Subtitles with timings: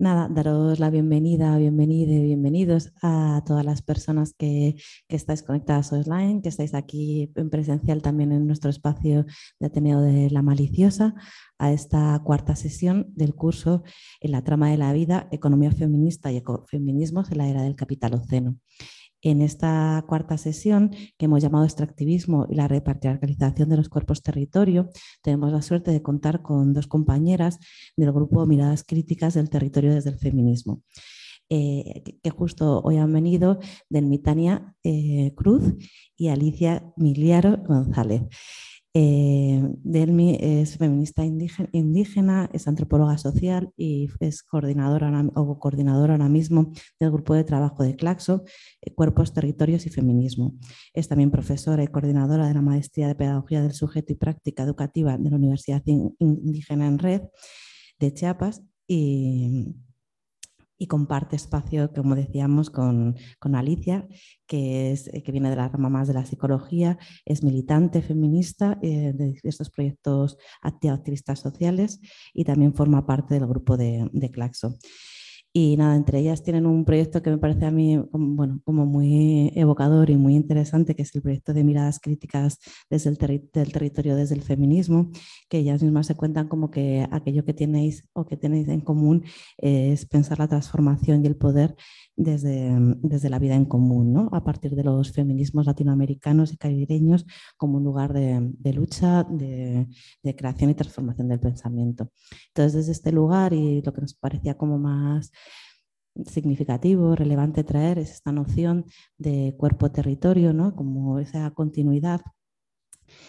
[0.00, 4.76] Nada, daros la bienvenida, y bienvenidos a todas las personas que,
[5.08, 9.26] que, estáis conectadas online, que estáis aquí en presencial también en nuestro espacio
[9.58, 11.16] de Ateneo de la Maliciosa,
[11.58, 13.82] a esta cuarta sesión del curso
[14.20, 18.56] En la trama de la vida, Economía Feminista y Ecofeminismos en la Era del Capitaloceno.
[19.20, 24.90] En esta cuarta sesión, que hemos llamado extractivismo y la repatriarcalización de los cuerpos territorio,
[25.22, 27.58] tenemos la suerte de contar con dos compañeras
[27.96, 30.82] del grupo Miradas Críticas del Territorio desde el Feminismo.
[31.50, 33.58] Eh, que justo hoy han venido
[33.88, 35.62] Delmitania eh, Cruz
[36.14, 38.22] y Alicia Miliaro González.
[39.00, 46.72] Eh, Delmi es feminista indígena, es antropóloga social y es coordinadora o coordinadora ahora mismo
[46.98, 48.42] del grupo de trabajo de Claxo,
[48.82, 50.58] eh, Cuerpos, Territorios y Feminismo.
[50.92, 55.16] Es también profesora y coordinadora de la Maestría de Pedagogía del Sujeto y Práctica Educativa
[55.16, 57.22] de la Universidad Indígena en Red
[58.00, 58.64] de Chiapas
[60.78, 63.16] y comparte espacio, como decíamos, con,
[63.54, 64.06] Alicia,
[64.46, 69.12] que, es, que viene de la rama más de la psicología, es militante feminista eh,
[69.14, 72.00] de estos proyectos activistas sociales
[72.32, 74.76] y también forma parte del grupo de, de Claxo.
[75.52, 79.50] Y nada, entre ellas tienen un proyecto que me parece a mí bueno, como muy
[79.54, 82.58] evocador y muy interesante, que es el proyecto de miradas críticas
[82.90, 85.10] desde el del territorio, desde el feminismo,
[85.48, 89.24] que ellas mismas se cuentan como que aquello que tenéis o que tenéis en común
[89.56, 91.74] es pensar la transformación y el poder
[92.18, 94.28] desde, desde la vida en común, ¿no?
[94.32, 97.24] a partir de los feminismos latinoamericanos y caribeños
[97.56, 99.86] como un lugar de, de lucha, de,
[100.22, 102.10] de, creación y transformación del pensamiento.
[102.48, 105.30] Entonces, desde este lugar y lo que nos parecía como más
[106.26, 108.84] significativo, relevante traer es esta noción
[109.18, 110.74] de cuerpo-territorio, ¿no?
[110.74, 112.22] como esa continuidad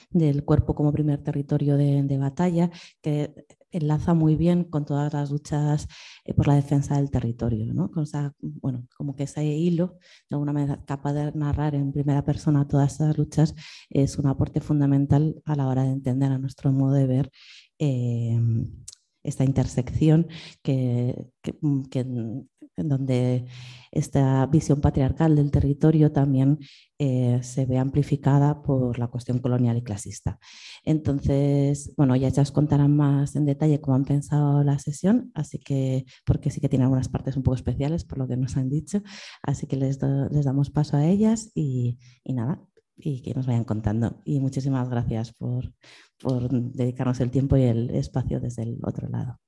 [0.10, 2.70] del cuerpo como primer territorio de, batalla,
[3.02, 3.34] que
[3.72, 5.88] enlaza muy bien con todas las luchas
[6.26, 7.92] eh, por la defensa del territorio, ¿no?
[7.92, 8.06] Con
[8.40, 9.98] bueno, como que ese hilo,
[10.30, 13.54] de alguna manera capaz de narrar en primera persona todas esas luchas,
[13.90, 17.32] es un aporte fundamental a la hora de entender a nuestro modo de ver
[17.78, 18.40] eh,
[19.29, 20.28] esta intersección
[20.62, 21.56] que, que,
[22.79, 23.45] en donde
[23.91, 26.59] esta visión patriarcal del territorio también
[26.97, 30.40] eh, se ve amplificada por la cuestión colonial y clasista.
[30.84, 36.06] Entonces, bueno, ya os contarán más en detalle cómo han pensado la sesión, así que,
[36.25, 39.01] porque sí que tiene algunas partes un poco especiales por lo que nos han dicho,
[39.44, 42.61] así que les, damos paso a ellas y nada,
[43.00, 44.22] y que nos vayan contando.
[44.26, 45.74] Y muchísimas gracias por,
[46.22, 49.40] por dedicarnos el tiempo y el espacio desde el otro lado.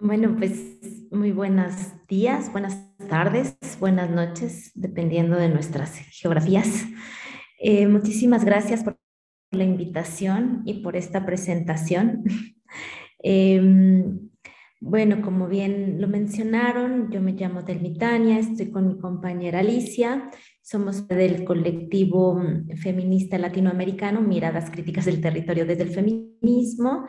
[0.00, 0.76] Bueno, pues
[1.10, 1.72] muy buenos
[2.08, 2.76] días, buenas
[3.08, 6.84] tardes, buenas noches, dependiendo de nuestras geografías.
[7.58, 8.98] Eh, muchísimas gracias por
[9.50, 12.24] la invitación y por esta presentación.
[13.26, 14.28] Em,
[14.86, 20.30] bueno, como bien lo mencionaron, yo me llamo Delmitania, estoy con mi compañera Alicia,
[20.60, 22.38] somos del colectivo
[22.76, 27.06] feminista latinoamericano Miradas Críticas del Territorio desde el Feminismo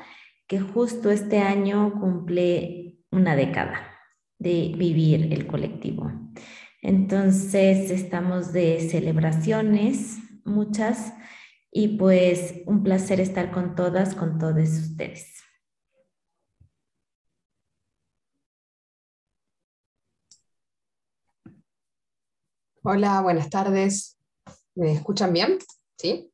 [0.47, 3.81] que justo este año cumple una década
[4.39, 6.09] de vivir el colectivo.
[6.81, 11.13] Entonces estamos de celebraciones, muchas,
[11.73, 15.34] y pues un placer estar con todas, con todos ustedes.
[22.87, 24.15] Hola, buenas tardes.
[24.75, 25.57] ¿Me escuchan bien?
[25.97, 26.31] ¿Sí?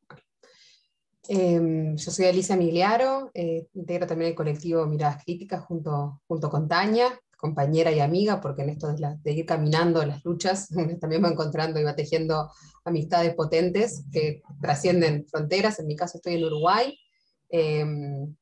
[1.30, 6.68] Em, yo soy Alicia Migliaro, eh, integro también el colectivo Miradas Críticas junto, junto con
[6.68, 10.68] Tania, compañera y amiga, porque en esto de, ir caminando las luchas,
[11.00, 12.52] también va encontrando y va tejiendo
[12.84, 15.80] amistades potentes que trascienden fronteras.
[15.80, 17.00] En mi caso estoy en Uruguay.
[17.48, 18.36] Em,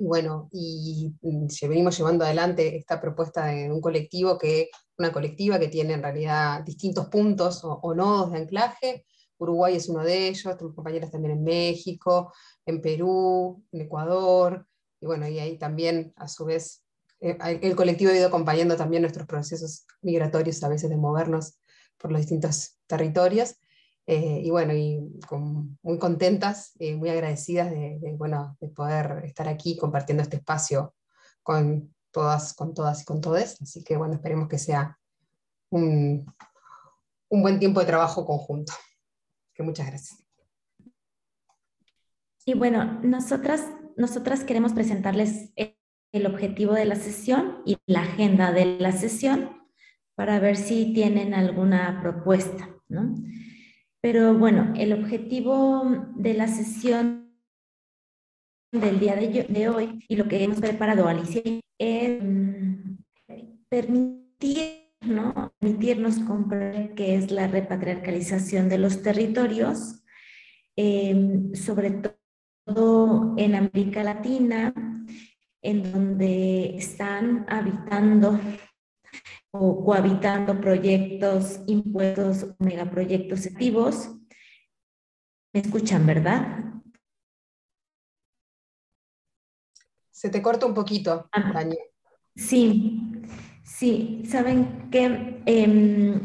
[0.00, 5.68] bueno, y mm, venimos llevando adelante esta propuesta de un colectivo que, una colectiva que
[5.68, 9.04] tiene en realidad distintos puntos o, o nodos de anclaje,
[9.38, 12.32] Uruguay es uno de ellos, tenemos compañeras también en México,
[12.64, 14.66] en Perú, en Ecuador,
[15.00, 16.84] y bueno, y ahí también, a su vez,
[17.20, 21.58] eh, el colectivo ha ido acompañando también nuestros procesos migratorios, a veces de movernos
[21.98, 23.56] por los distintos territorios.
[24.06, 25.00] Eh, y bueno, y
[25.82, 30.94] muy contentas y muy agradecidas de, bueno, de poder estar aquí compartiendo este espacio
[31.42, 33.60] con todas, con todas y con todes.
[33.62, 34.98] Así que bueno, esperemos que sea
[35.70, 36.26] un,
[37.28, 38.72] un buen tiempo de trabajo conjunto.
[39.54, 40.22] Que muchas gracias.
[42.44, 43.66] Y bueno, nosotras,
[43.96, 49.62] nosotras queremos presentarles el objetivo de la sesión y la agenda de la sesión
[50.14, 53.14] para ver si tienen alguna propuesta, ¿no?
[54.02, 57.32] Pero bueno, el objetivo de la sesión
[58.72, 61.40] del día de, hoy y lo que hemos preparado Alicia
[61.78, 62.96] es mm,
[63.68, 65.54] permitir, ¿no?
[65.60, 70.02] permitirnos comprender qué es la repatriarcalización de los territorios,
[70.74, 72.02] em, sobre
[72.66, 74.74] todo en América Latina,
[75.62, 78.40] en donde están habitando
[79.52, 84.10] o cohabitando proyectos, impuestos, megaproyectos activos.
[85.52, 86.64] ¿Me escuchan, verdad?
[90.10, 91.64] Se te corta un poquito, ah,
[92.34, 93.22] Sí,
[93.62, 96.20] sí, saben que em,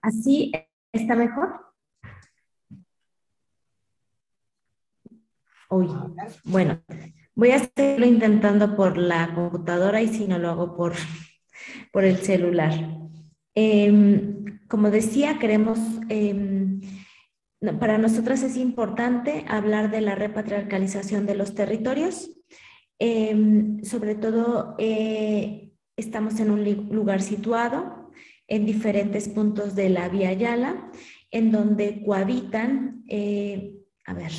[0.00, 0.50] así
[0.92, 1.68] está mejor.
[5.70, 5.88] Uy,
[6.44, 6.80] bueno,
[7.38, 10.94] Voy a hacerlo intentando por la computadora y si no lo hago por,
[11.92, 12.72] por el celular.
[13.54, 16.80] Em, como decía, queremos, em,
[17.78, 22.28] para nosotras es importante hablar de la repatriarcalización de los territorios.
[22.98, 28.10] Em, sobre todo, eh, estamos en un lugar situado
[28.48, 30.90] en diferentes puntos de la Vía Yala,
[31.30, 33.74] en donde cohabitan, eh,
[34.06, 34.32] a ver,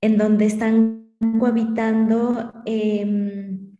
[0.00, 1.08] en donde están
[1.38, 3.76] cohabitando em,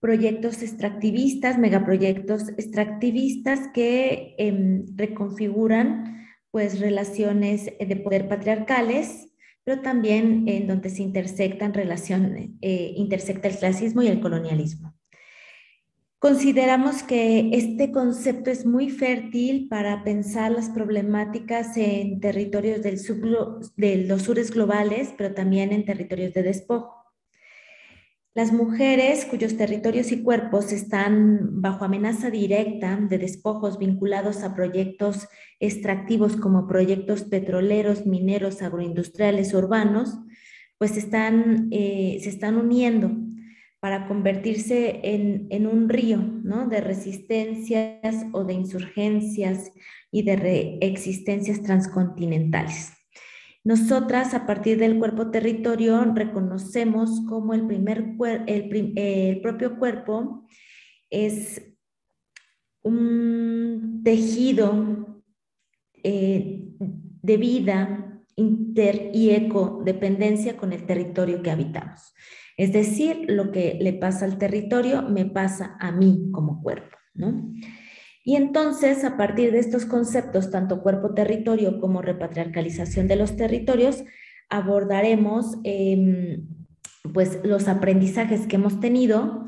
[0.00, 9.28] proyectos extractivistas, megaproyectos extractivistas que em, reconfiguran pues relaciones de poder patriarcales,
[9.64, 14.94] pero también en donde se intersectan relaciones, eh, intersecta el clasismo y el colonialismo.
[16.22, 23.00] Consideramos que este concepto es muy fértil para pensar las problemáticas en territorios del
[23.76, 26.94] de los sures globales, pero también en territorios de despojo.
[28.34, 35.26] Las mujeres cuyos territorios y cuerpos están bajo amenaza directa de despojos vinculados a proyectos
[35.58, 40.20] extractivos como proyectos petroleros, mineros, agroindustriales, urbanos,
[40.78, 43.10] pues están, eh, se están uniendo
[43.82, 46.68] para convertirse en, un río ¿no?
[46.68, 49.72] de resistencias o de insurgencias
[50.12, 52.92] y de existencias transcontinentales.
[53.64, 58.14] Nosotras, a partir del cuerpo territorio, reconocemos como el, primer
[58.46, 60.46] el, propio cuerpo
[61.10, 61.60] es
[62.84, 65.24] un tejido
[66.04, 72.14] eh, de vida inter y ecodependencia con el territorio que habitamos.
[72.56, 77.52] Es decir, lo que le pasa al territorio me pasa a mí como cuerpo, ¿no?
[78.24, 84.04] Y entonces, a partir de estos conceptos, tanto cuerpo-territorio como repatriarcalización de los territorios,
[84.48, 86.46] abordaremos em,
[87.12, 89.46] pues los aprendizajes que hemos tenido.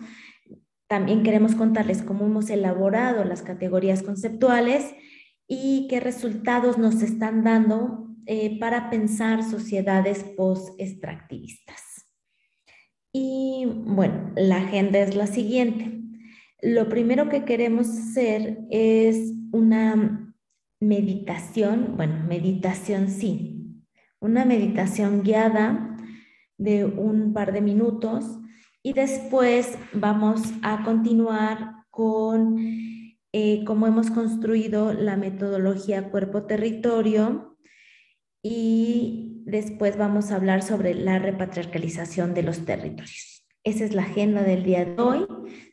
[0.88, 4.92] También queremos contarles cómo hemos elaborado las categorías conceptuales
[5.46, 11.83] y qué resultados nos están dando eh, para pensar sociedades post-extractivistas.
[13.16, 16.00] Y bueno, la agenda es la siguiente.
[16.60, 20.34] Lo primero que queremos hacer es una
[20.80, 23.84] meditación, bueno, meditación sí,
[24.18, 25.96] una meditación guiada
[26.58, 28.24] de un par de minutos
[28.82, 32.56] y después vamos a continuar con
[33.32, 37.56] eh, cómo hemos construido la metodología cuerpo-territorio
[38.42, 43.46] y después vamos a hablar sobre la repatriarcalización de los territorios.
[43.62, 45.26] Esa es la agenda del día de hoy.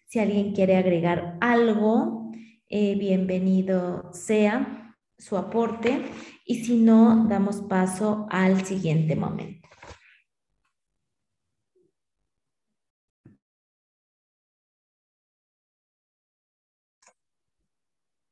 [0.07, 2.31] Si alguien quiere agregar algo,
[2.69, 6.05] eh, bienvenido sea su aporte
[6.45, 9.67] y si no, damos paso al siguiente momento.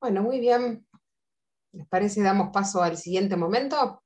[0.01, 0.85] Bueno, muy bien.
[1.73, 4.01] ¿Les parece damos paso al siguiente momento?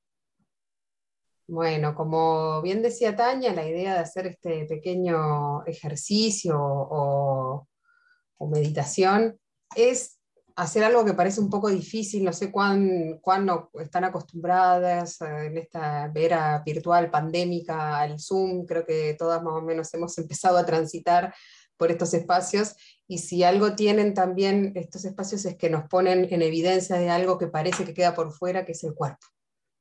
[1.46, 7.68] Bueno, como bien decía Tania, la idea de hacer este pequeño ejercicio o,
[8.50, 9.38] meditación
[9.74, 10.18] es
[10.56, 13.20] hacer algo que parece un poco difícil, no sé cuán,
[13.80, 19.62] están acostumbradas eh, en esta era virtual pandémica al Zoom, creo que todas más o
[19.62, 21.34] menos hemos empezado a transitar
[21.78, 22.76] por estos espacios
[23.08, 27.38] y si algo tienen también estos espacios es que nos ponen en evidencia de algo
[27.38, 29.33] que parece que queda por fuera, que es el cuerpo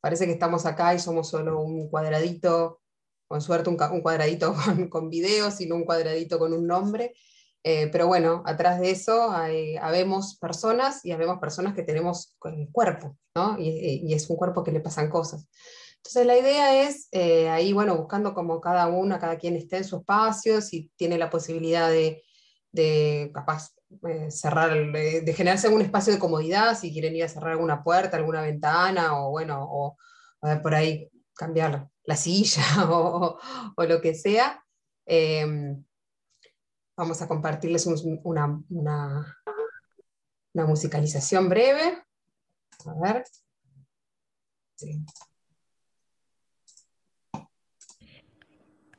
[0.03, 2.81] parece que estamos acá y somos solo un cuadradito,
[3.25, 7.13] con suerte un, cuadradito con, con video, sino un cuadradito con un nombre.
[7.63, 12.35] Eh, pero bueno, atrás de eso hay, habemos personas y habemos personas que tenemos
[12.73, 13.57] cuerpo, ¿no?
[13.57, 15.47] Y, es un cuerpo que le pasan cosas.
[15.95, 19.85] Entonces la idea es eh, ahí, bueno, buscando como cada uno, cada quien esté en
[19.85, 22.21] su espacio, si tiene la posibilidad de,
[22.73, 23.73] de capaz,
[24.09, 28.17] eh, cerrar, de generarse algún espacio de comodidad, si quieren ir a cerrar alguna puerta,
[28.17, 29.97] alguna ventana, o bueno, o,
[30.61, 33.39] por ahí cambiar la silla o,
[33.77, 34.61] o lo que sea.
[35.05, 35.83] Em,
[36.97, 39.37] vamos a compartirles una, una,
[40.53, 42.03] musicalización breve.
[42.85, 43.23] A ver.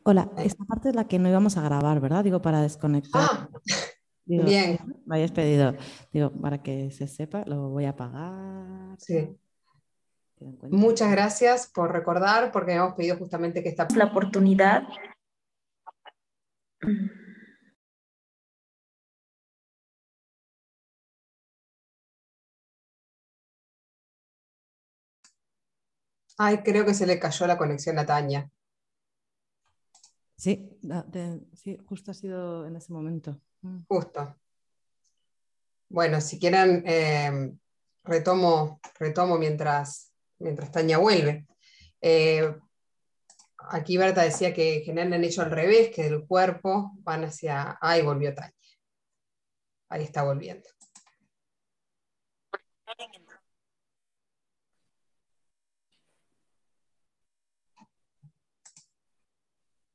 [0.06, 2.22] Hola, esta parte es la que no íbamos a grabar, ¿verdad?
[2.22, 3.22] Digo, para desconectar.
[3.22, 3.48] Ah,
[4.26, 4.78] bien.
[5.06, 5.74] Me habías pedido,
[6.12, 8.96] digo, para que se sepa, lo voy a apagar.
[8.98, 9.34] Sí.
[10.70, 13.88] Muchas gracias por recordar, porque hemos pedido justamente que esta...
[13.96, 14.82] La oportunidad
[26.36, 28.50] Ay, creo que se le cayó la conexión a Tania.
[30.36, 30.78] Sí,
[31.54, 33.40] sí, justo ha sido en ese momento.
[33.62, 33.84] Mm.
[33.88, 34.36] Justo.
[35.88, 37.58] Bueno, si quieren, em,
[38.02, 41.46] retomo, retomo mientras, mientras Tania vuelve.
[42.00, 42.54] Eh,
[43.70, 47.78] aquí Berta decía que en general han hecho al revés, que del cuerpo van hacia.
[47.80, 48.54] Ahí volvió Tania.
[49.88, 50.68] Ahí está volviendo.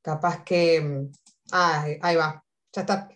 [0.02, 1.08] Capaz que.
[1.52, 2.44] Ah, ahí va.
[2.72, 3.08] Ya está.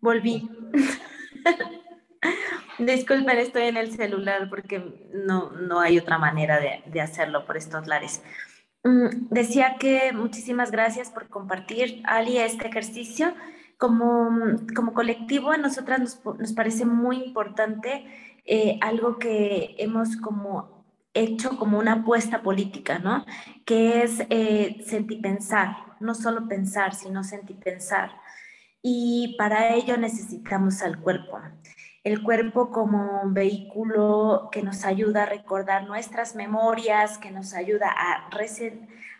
[0.00, 0.48] Volví.
[2.78, 7.56] Disculpen, estoy en el celular porque no, no hay otra manera de, de hacerlo por
[7.56, 8.22] estos lares.
[8.84, 13.34] Mm, decía que muchísimas gracias por compartir, Ali, este ejercicio.
[13.76, 18.04] Como, como colectivo, a nosotras nos, nos parece muy importante
[18.44, 20.77] eh, algo que hemos como
[21.18, 23.24] hecho como una apuesta política, ¿no?
[23.64, 28.10] Que es eh, sentir pensar, no solo pensar, sino sentir pensar.
[28.82, 31.38] Y para ello necesitamos al cuerpo
[32.08, 38.28] el cuerpo como vehículo que nos ayuda a recordar nuestras memorias, que nos ayuda a,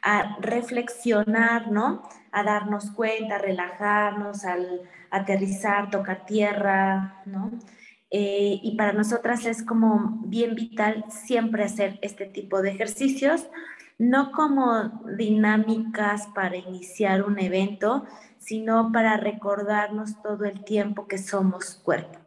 [0.02, 2.02] a reflexionar, ¿no?
[2.32, 7.50] A darnos cuenta, a relajarnos, al aterrizar, tocar tierra, ¿no?
[8.10, 13.46] Eh, y para nosotras es como bien vital siempre hacer este tipo de ejercicios,
[13.98, 18.06] no como dinámicas para iniciar un evento,
[18.38, 22.18] sino para recordarnos todo el tiempo que somos cuerpo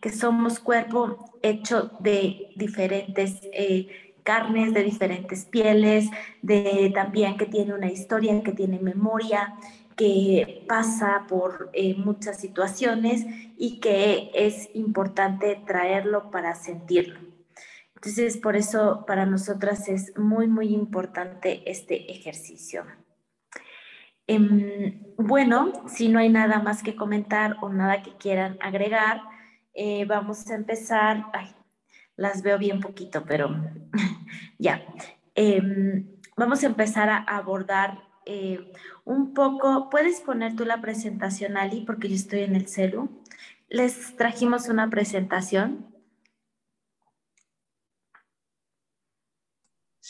[0.00, 6.08] que somos cuerpo hecho de diferentes eh, carnes, de diferentes pieles,
[6.42, 9.54] de también que tiene una historia, que tiene memoria,
[9.98, 13.26] que pasa por eh, muchas situaciones
[13.58, 17.18] y que es importante traerlo para sentirlo.
[17.96, 22.84] Entonces, por eso para nosotras es muy, muy importante este ejercicio.
[24.28, 29.22] Em, bueno, si no hay nada más que comentar o nada que quieran agregar,
[29.74, 31.56] eh, vamos a empezar, ay,
[32.14, 33.48] las veo bien poquito, pero
[34.58, 34.80] ya.
[35.34, 38.72] Em, vamos a empezar a abordar eh,
[39.04, 41.80] un poco, ¿puedes poner tú la presentación, Ali?
[41.86, 43.24] Porque yo estoy en el celu.
[43.70, 45.86] Les trajimos una presentación.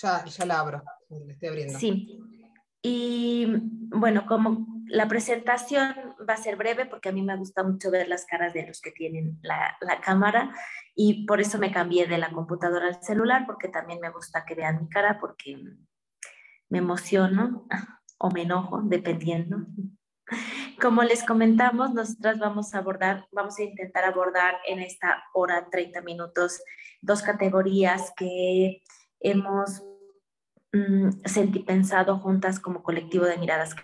[0.02, 1.78] Ya, ya la abro, la estoy abriendo.
[1.78, 2.20] Sí.
[2.82, 3.46] Y
[3.90, 5.94] bueno, como la presentación
[6.28, 8.80] va a ser breve porque a mí me gusta mucho ver las caras de los
[8.80, 10.52] que tienen la, la, cámara
[10.96, 14.54] y por eso me cambié de la computadora al celular porque también me gusta que
[14.54, 15.56] vean mi cara porque
[16.68, 17.66] me emociono
[18.18, 19.58] o me enojo, dependiendo.
[20.80, 26.02] Como les comentamos, nosotras vamos a abordar, vamos a intentar abordar en esta hora 30
[26.02, 26.60] minutos
[27.00, 28.82] dos categorías que
[29.20, 29.82] hemos
[30.72, 33.74] Mm, sentí pensado juntas como colectivo de miradas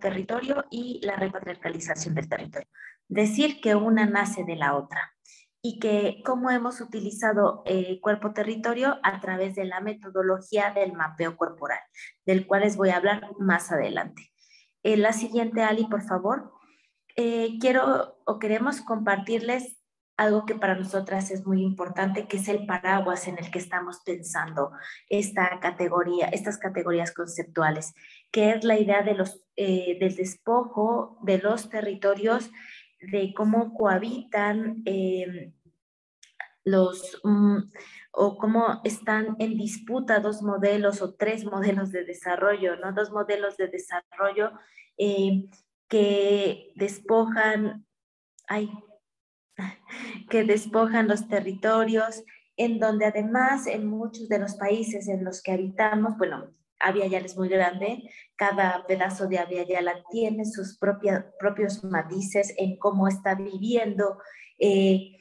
[0.00, 2.68] territorio y la repatriarcalización del territorio.
[3.08, 5.15] Decir que una nace de la otra
[5.68, 11.80] y que cómo hemos utilizado el cuerpo-territorio a través de la metodología del mapeo corporal,
[12.24, 14.30] del cual les voy a hablar más adelante.
[14.84, 16.52] En la siguiente, Ali, por favor.
[17.16, 19.76] Eh, quiero o queremos compartirles
[20.16, 24.02] algo que para nosotras es muy importante, que es el paraguas en el que estamos
[24.04, 24.70] pensando
[25.08, 27.92] esta categoría, estas categorías conceptuales,
[28.30, 32.52] que es la idea de los, eh, del despojo de los territorios,
[33.00, 35.52] de cómo cohabitan em,
[36.66, 37.58] los, mm,
[38.12, 42.92] o cómo están en disputa dos modelos o tres modelos de desarrollo, ¿no?
[42.92, 44.52] Dos modelos de desarrollo
[44.98, 45.48] eh,
[45.88, 47.86] que despojan,
[48.48, 48.68] ay,
[50.30, 52.24] que despojan los territorios,
[52.56, 57.36] en donde además en muchos de los países en los que habitamos, bueno, Avia es
[57.36, 58.02] muy grande,
[58.34, 64.18] cada pedazo de Avia Yala tiene sus propios matices en cómo está viviendo
[64.58, 65.15] eh,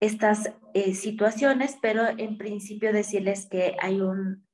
[0.00, 4.46] estas eh, situaciones, pero en principio decirles que hay un,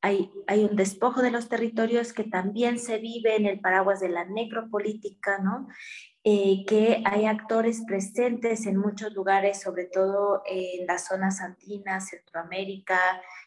[0.00, 4.08] hay, hay, un despojo de los territorios que también se vive en el paraguas de
[4.08, 5.68] la necropolítica, ¿no?
[6.24, 12.98] Eh, que hay actores presentes en muchos lugares, sobre todo en las zonas andinas, Centroamérica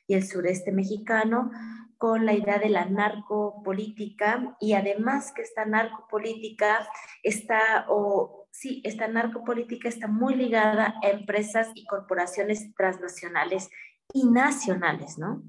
[0.08, 1.52] y el sureste mexicano,
[1.98, 6.88] con la idea de la narcopolítica y además que esta narcopolítica
[7.22, 13.70] está, o sí, esta narcopolítica está muy ligada a empresas y corporaciones transnacionales
[14.14, 15.44] y nacionales, ¿no?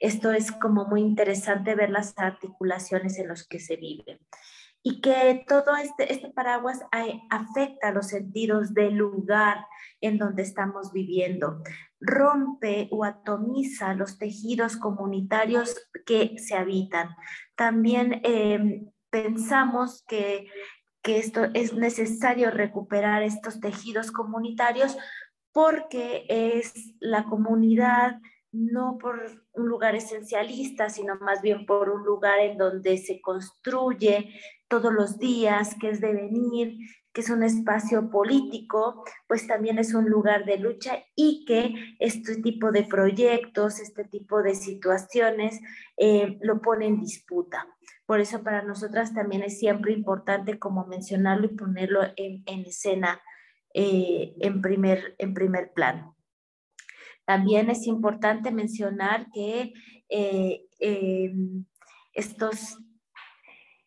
[0.00, 4.20] Esto es como muy interesante ver las articulaciones en las que se vive
[4.82, 6.80] y que todo este, este paraguas
[7.28, 9.66] afecta los sentidos del lugar
[10.00, 11.62] en donde estamos viviendo,
[12.00, 15.76] rompe o atomiza los tejidos comunitarios
[16.06, 17.10] que se habitan.
[17.56, 20.46] También em, pensamos que,
[21.02, 24.96] que esto es necesario recuperar estos tejidos comunitarios
[25.52, 28.20] porque es la comunidad
[28.52, 34.34] no por un lugar esencialista, sino más bien por un lugar en donde se construye
[34.68, 36.76] todos los días, que es devenir,
[37.12, 42.40] que es un espacio político, pues también es un lugar de lucha y que este
[42.40, 45.60] tipo de proyectos, este tipo de situaciones
[45.96, 47.66] eh, lo pone en disputa.
[48.10, 53.22] Por eso para nosotras también es siempre importante como mencionarlo y ponerlo en, escena
[53.72, 56.16] eh, en, primer, en primer plano.
[57.24, 59.74] También es importante mencionar que
[60.08, 61.64] eh, em,
[62.12, 62.78] estos,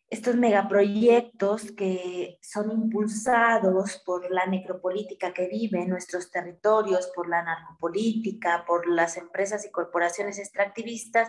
[0.08, 7.42] estos megaproyectos que son impulsados por la necropolítica que vive en nuestros territorios, por la
[7.42, 11.28] narcopolítica, por las empresas y corporaciones extractivistas,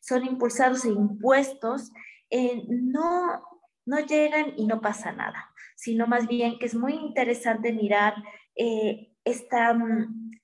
[0.00, 1.90] son impulsados e impuestos,
[2.30, 3.42] no,
[3.84, 8.14] no llegan y no pasa nada, sino más bien que es muy interesante mirar
[8.56, 9.76] eh, esta,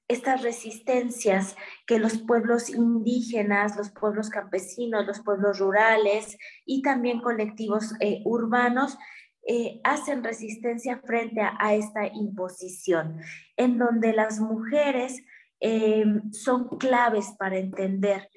[0.08, 7.94] estas resistencias que los pueblos indígenas, los pueblos campesinos, los pueblos rurales y también colectivos
[8.00, 8.98] eh, urbanos
[9.46, 13.18] eh, hacen resistencia frente a, esta imposición,
[13.56, 15.24] en donde las mujeres
[15.60, 18.28] eh, son claves para entender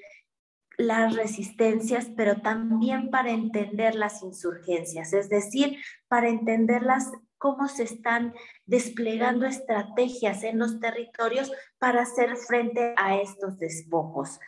[0.78, 8.34] las resistencias, pero también para entender las insurgencias, es decir, para entenderlas cómo se están
[8.66, 14.40] desplegando estrategias en los territorios para hacer frente a estos despojos.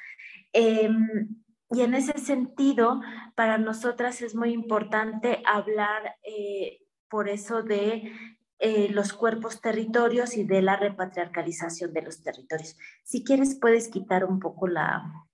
[0.54, 1.36] Em,
[1.70, 3.02] y en ese sentido,
[3.36, 8.12] para nosotras es muy importante hablar eh, por eso de
[8.60, 12.76] eh, los cuerpos territorios y de la repatriarcalización de los territorios.
[13.04, 15.27] Si quieres, puedes quitar un poco la,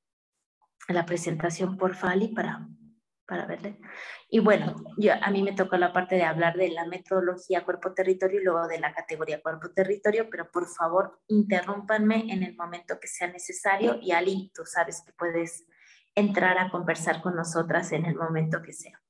[0.88, 2.67] la presentación por Fali para
[3.26, 3.80] para verle.
[4.30, 8.41] Y bueno, yo, a mí me tocó la parte de hablar de la metodología cuerpo-territorio
[8.41, 13.28] y luego de la categoría cuerpo-territorio, pero por favor, interrúmpanme en el momento que sea
[13.28, 15.65] necesario y Ali, tú sabes que puedes
[16.15, 19.02] entrar a conversar con nosotras en el momento que sea.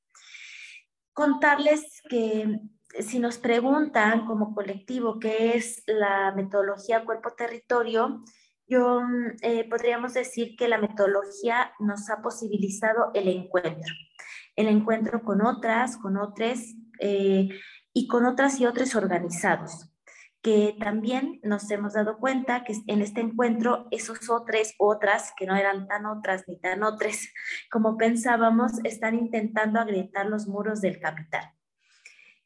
[1.13, 2.59] Contarles que
[2.99, 8.23] si nos preguntan como colectivo qué es la metodología cuerpo-territorio,
[8.67, 9.01] yo
[9.41, 13.93] eh, podríamos decir que la metodología nos ha posibilitado el encuentro,
[14.55, 16.59] el encuentro con otras, con otros
[16.99, 17.49] eh,
[17.93, 19.91] y con otras y otros organizados,
[20.41, 25.55] que también nos hemos dado cuenta que en este encuentro esos otros, otras, que no
[25.55, 27.27] eran tan otras ni tan otras
[27.71, 31.53] como pensábamos, están intentando agrietar los muros del capital.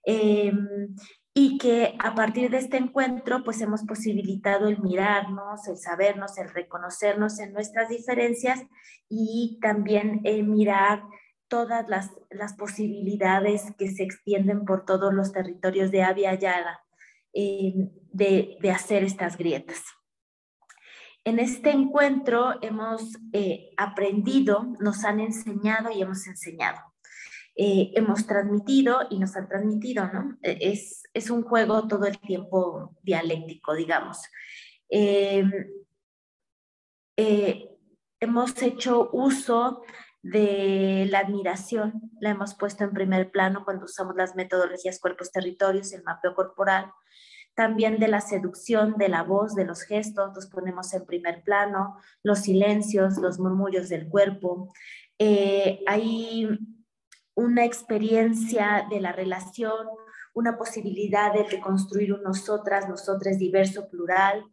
[0.10, 0.96] Em,
[1.40, 6.50] y que a partir de este encuentro pues hemos posibilitado el mirarnos, el sabernos, el
[6.50, 8.66] reconocernos en nuestras diferencias
[9.08, 11.04] y también el mirar
[11.48, 16.80] todas las, las posibilidades que se extienden por todos los territorios de Avia Yala
[17.34, 17.72] eh,
[18.12, 19.84] de, de, hacer estas grietas.
[21.24, 26.80] En este encuentro hemos eh, aprendido, nos han enseñado y hemos enseñado.
[27.60, 30.38] Eh, hemos transmitido y nos han transmitido, ¿no?
[30.44, 34.20] E, es, es un juego todo el tiempo dialéctico, digamos.
[34.90, 35.44] Eh,
[37.18, 37.70] eh,
[38.20, 39.82] hemos hecho uso
[40.22, 46.04] de la admiración, la hemos puesto en primer plano cuando usamos las metodologías cuerpos-territorios, el
[46.04, 46.92] mapeo corporal,
[47.56, 51.98] también de la seducción de la voz, de los gestos, los ponemos en primer plano,
[52.22, 54.72] los silencios, los murmullos del cuerpo.
[55.18, 56.48] Eh, hay
[57.38, 59.88] una experiencia de la relación,
[60.34, 64.44] una posibilidad de construir un nosotras, nosotras diverso, plural,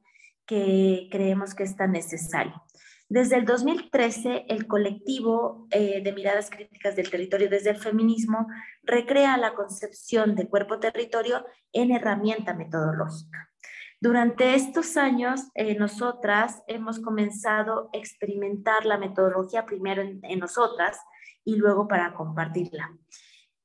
[0.45, 2.63] que creemos que es tan necesario.
[3.09, 8.49] Desde el 2013, el colectivo eh, de miradas críticas del territorio desde el feminismo
[8.83, 13.51] recrea la concepción de cuerpo-territorio en herramienta metodológica.
[13.99, 20.99] Durante estos años, eh, nosotras hemos comenzado a experimentar la metodología primero en nosotras
[21.45, 22.91] y luego para compartirla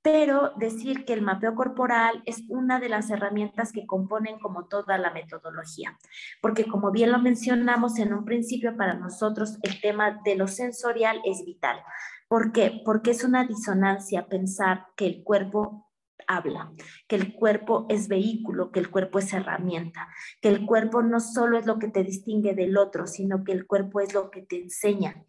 [0.01, 4.97] pero decir que el mapeo corporal es una de las herramientas que componen como toda
[4.97, 5.97] la metodología,
[6.41, 11.21] porque como bien lo mencionamos en un principio, para nosotros el tema de lo sensorial
[11.25, 11.81] es vital.
[12.27, 12.81] ¿Por qué?
[12.85, 15.87] Porque es una disonancia pensar que el cuerpo
[16.27, 16.71] habla,
[17.07, 20.07] que el cuerpo es vehículo, que el cuerpo es herramienta,
[20.41, 23.65] que el cuerpo no solo es lo que te distingue del otro, sino que el
[23.65, 25.25] cuerpo es lo que te enseña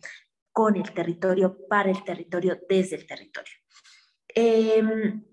[0.53, 3.55] con el territorio, para el territorio, desde el territorio.
[4.35, 5.25] Em,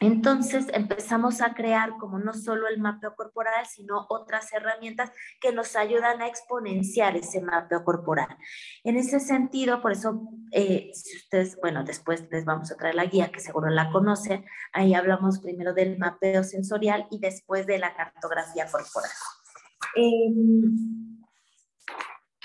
[0.00, 5.10] entonces empezamos a crear como no solo el mapeo corporal, sino otras herramientas
[5.40, 8.36] que nos ayudan a exponenciar ese mapeo corporal.
[8.82, 13.06] En ese sentido, por eso, eh, si ustedes, bueno, después les vamos a traer la
[13.06, 17.94] guía, que seguro la conocen, ahí hablamos primero del mapeo sensorial y después de la
[17.94, 19.10] cartografía corporal.
[19.96, 21.13] Em,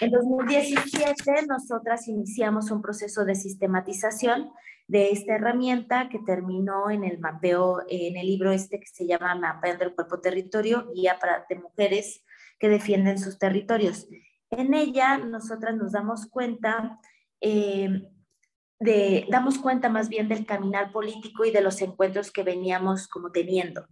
[0.02, 4.52] en 2017, nosotras iniciamos un proceso de sistematización
[4.88, 9.36] de esta herramienta que terminó en el mapeo, en el libro este que se llama
[9.36, 12.24] Mapeo del Cuerpo Territorio, guía para, de mujeres
[12.58, 14.08] que defienden sus territorios.
[14.50, 17.00] En ella nosotras nos damos cuenta
[17.42, 18.10] eh,
[18.80, 23.32] de, damos cuenta más bien del caminar político y de los encuentros que veníamos como
[23.32, 23.86] teniendo,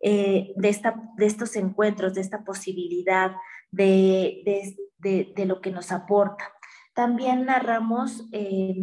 [0.00, 3.32] eh, de, esta, de estos encuentros, de esta posibilidad,
[3.74, 6.52] de, de, de lo que nos aporta.
[6.94, 8.76] También narramos eh,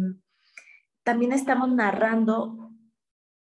[1.04, 2.70] también estamos narrando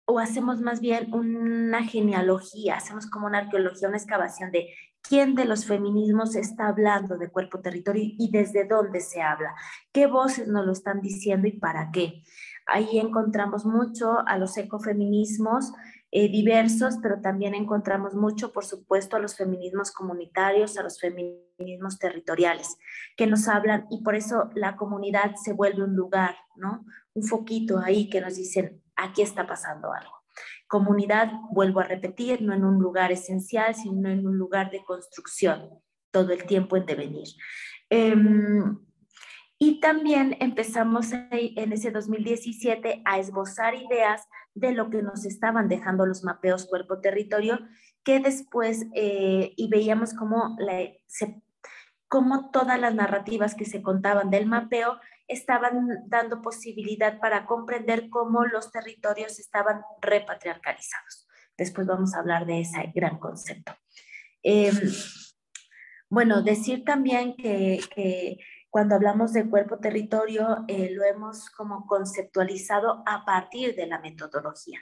[0.05, 4.69] o hacemos más bien una genealogía, hacemos como una arqueología, una excavación de
[5.01, 9.53] quién de los feminismos está hablando de cuerpo territorio y desde dónde se habla,
[9.91, 12.23] qué voces nos lo están diciendo y para qué.
[12.65, 15.71] Ahí encontramos mucho a los ecofeminismos
[16.13, 21.99] eh, diversos, pero también encontramos mucho, por supuesto, a los feminismos comunitarios, a los feminismos
[21.99, 22.77] territoriales,
[23.15, 26.85] que nos hablan y por eso la comunidad se vuelve un lugar, ¿no?
[27.13, 30.11] Un foquito ahí que nos dicen, aquí está pasando algo.
[30.67, 35.69] Comunidad, vuelvo a repetir, no en un lugar esencial, sino en un lugar de construcción,
[36.11, 37.29] todo el tiempo en devenir.
[37.89, 38.79] Em,
[39.57, 46.05] y también empezamos en ese 2017 a esbozar ideas de lo que nos estaban dejando
[46.05, 47.59] los mapeos cuerpo-territorio,
[48.03, 50.57] que después, eh, y veíamos cómo,
[52.07, 58.45] cómo todas las narrativas que se contaban del mapeo estaban dando posibilidad para comprender cómo
[58.45, 61.27] los territorios estaban repatriarcalizados.
[61.57, 63.73] Después vamos a hablar de ese gran concepto.
[64.43, 64.75] Em,
[66.09, 68.39] bueno, decir también que
[68.71, 74.79] cuando hablamos de cuerpo-territorio, eh, lo hemos como conceptualizado a partir de la metodología.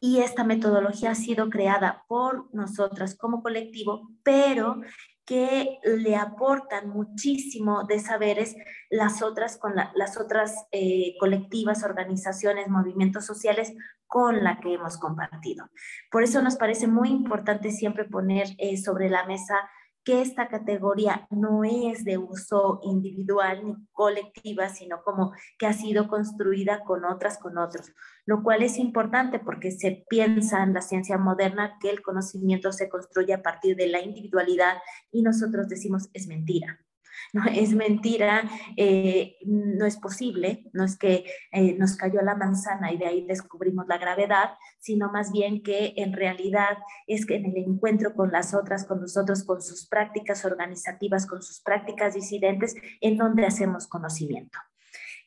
[0.00, 4.80] Y esta metodología ha sido creada por nosotras como colectivo, pero
[5.24, 8.54] que le aportan muchísimo de saberes
[8.88, 13.72] las otras, con las otras eh, colectivas, organizaciones, movimientos sociales
[14.06, 15.68] con la que hemos compartido.
[16.12, 19.68] Por eso nos parece muy importante siempre poner eh, sobre la mesa
[20.06, 26.06] que esta categoría no es de uso individual ni colectiva, sino como que ha sido
[26.06, 27.92] construida con otras, con otros,
[28.24, 32.88] lo cual es importante porque se piensa en la ciencia moderna que el conocimiento se
[32.88, 34.76] construye a partir de la individualidad
[35.10, 36.85] y nosotros decimos es mentira.
[37.32, 37.42] ¿No?
[37.56, 42.98] Es mentira, eh, no es posible, no es que eh, nos cayó la manzana y
[42.98, 47.56] de ahí descubrimos la gravedad, sino más bien que en realidad es que en el
[47.56, 53.16] encuentro con las otras, con nosotros, con sus prácticas organizativas, con sus prácticas disidentes, en
[53.16, 54.58] donde hacemos conocimiento.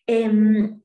[0.05, 0.81] Em,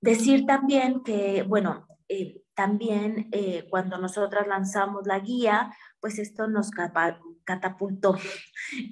[0.00, 3.30] decir también que, bueno, eh, también
[3.70, 6.70] cuando nosotras lanzamos la guía, pues esto nos
[7.44, 8.16] catapultó.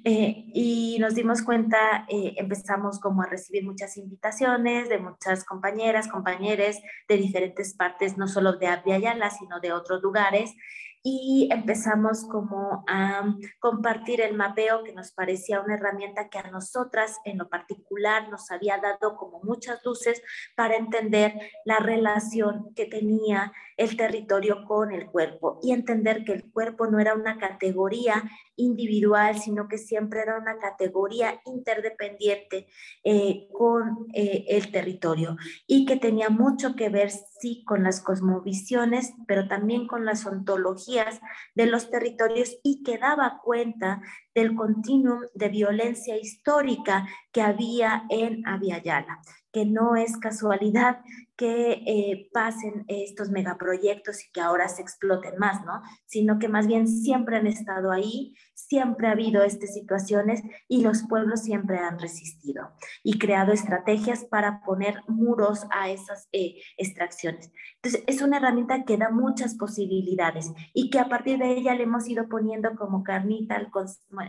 [0.03, 6.07] Eh, y nos dimos cuenta, eh, empezamos como a recibir muchas invitaciones de muchas compañeras,
[6.07, 10.53] compañeros de diferentes partes, no solo de Ayala, sino de otros lugares,
[11.01, 13.23] y empezamos como a
[13.59, 18.51] compartir el mapeo que nos parecía una herramienta que a nosotras en lo particular nos
[18.51, 20.21] había dado como muchas luces
[20.55, 21.33] para entender
[21.63, 26.99] la relación que tenía el territorio con el cuerpo y entender que el cuerpo no
[26.99, 28.23] era una categoría
[28.59, 32.67] individual, sino que siempre era una categoría interdependiente
[33.03, 39.13] eh, con eh, el territorio y que tenía mucho que ver, sí, con las cosmovisiones,
[39.27, 41.19] pero también con las ontologías
[41.55, 44.01] de los territorios y que daba cuenta
[44.35, 51.01] del continuum de violencia histórica que había en Aviala que no es casualidad
[51.35, 55.81] que eh, pasen estos megaproyectos y que ahora se exploten más, ¿no?
[56.05, 58.35] Sino que más bien siempre han estado ahí,
[58.69, 62.71] siempre ha habido estas situaciones y los pueblos siempre han resistido
[63.03, 67.51] y creado estrategias para poner muros a esas eh, extracciones.
[67.75, 71.83] Entonces, es una herramienta que da muchas posibilidades y que a partir de ella le
[71.83, 73.71] hemos ido poniendo como carnita al...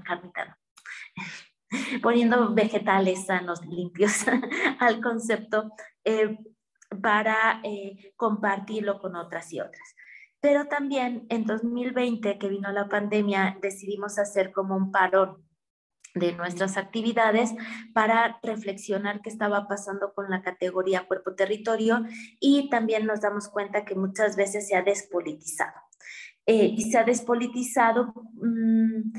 [0.02, 0.56] carnita, no
[2.02, 4.24] poniendo vegetales sanos, limpios
[4.80, 5.70] al concepto
[6.04, 6.38] eh,
[7.02, 9.94] para eh, compartirlo con otras y otras.
[10.40, 15.44] Pero también en 2020, que vino la pandemia, decidimos hacer como un parón
[16.14, 17.54] de nuestras actividades
[17.94, 22.04] para reflexionar qué estaba pasando con la categoría cuerpo-territorio
[22.40, 25.78] y también nos damos cuenta que muchas veces se ha despolitizado.
[26.46, 28.12] Eh, y se ha despolitizado...
[28.34, 29.12] Mm,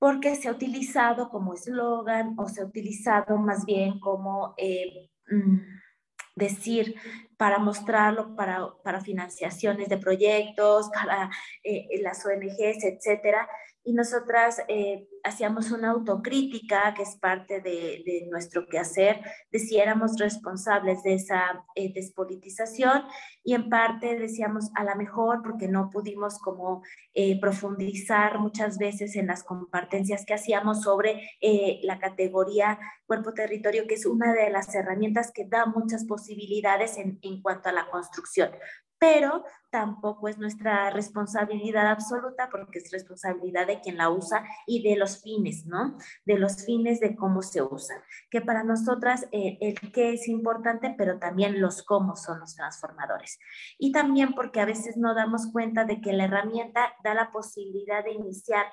[0.00, 5.58] porque se ha utilizado como eslogan o se ha utilizado más bien como eh, mm,
[6.34, 6.96] decir
[7.40, 11.30] para mostrarlo para, para, financiaciones de proyectos, para
[11.64, 13.48] eh, las ONGs, etcétera,
[13.90, 20.16] y nosotras eh, hacíamos una autocrítica que es parte de, nuestro quehacer, de si éramos
[20.16, 23.02] responsables de esa eh, despolitización
[23.42, 29.16] y en parte decíamos a la mejor porque no pudimos como eh, profundizar muchas veces
[29.16, 31.20] en las compartencias que hacíamos sobre
[31.82, 37.70] la categoría cuerpo-territorio, que es una de las herramientas que da muchas posibilidades en cuanto
[37.70, 38.50] a la construcción
[39.00, 44.96] pero tampoco es nuestra responsabilidad absoluta porque es responsabilidad de quien la usa y de
[44.96, 45.96] los fines, ¿no?
[46.26, 47.94] De los fines de cómo se usa.
[48.30, 53.38] Que para nosotras eh, el qué es importante, pero también los cómo son los transformadores.
[53.78, 58.04] Y también porque a veces no damos cuenta de que la herramienta da la posibilidad
[58.04, 58.66] de iniciar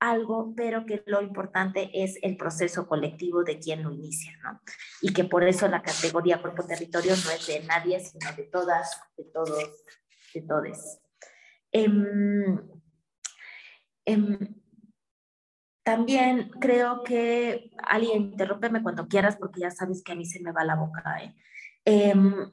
[0.00, 4.60] algo, pero que lo importante es el proceso colectivo de quien lo inicia, ¿no?
[5.00, 9.24] Y que por eso la categoría cuerpo-territorio no es de nadie, sino de todas, de
[9.24, 9.84] todos,
[10.34, 11.00] de todes.
[11.72, 12.58] Em,
[14.04, 14.54] em,
[15.82, 20.52] también creo que, alguien, interrúmpeme cuando quieras, porque ya sabes que a mí se me
[20.52, 21.34] va la boca, ¿eh?
[21.84, 22.50] Em,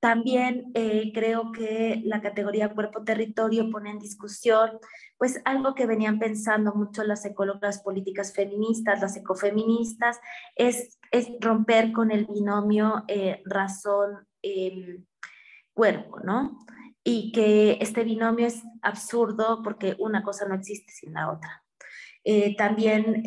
[0.00, 4.78] también eh, creo que la categoría cuerpo-territorio pone en discusión
[5.18, 10.18] pues algo que venían pensando mucho las ecólogas políticas feministas, las ecofeministas,
[10.56, 16.58] es, es romper con el binomio eh, razón-cuerpo, em, ¿no?
[17.04, 21.62] Y que este binomio es absurdo porque una cosa no existe sin la otra.
[22.24, 23.22] Eh, también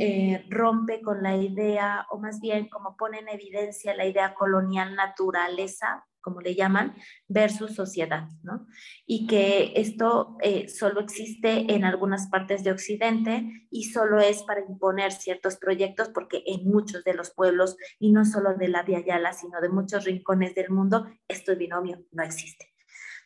[0.49, 6.05] rompe con la idea, o más bien como pone en evidencia la idea colonial naturaleza,
[6.23, 6.95] como le llaman,
[7.27, 8.65] versus sociedad, ¿no?
[9.05, 14.61] Y que esto eh, solo existe en algunas partes de Occidente y solo es para
[14.61, 19.05] imponer ciertos proyectos, porque en muchos de los pueblos, y no solo de la Via
[19.05, 22.73] Yala, sino de muchos rincones del mundo, esto binomio no existe,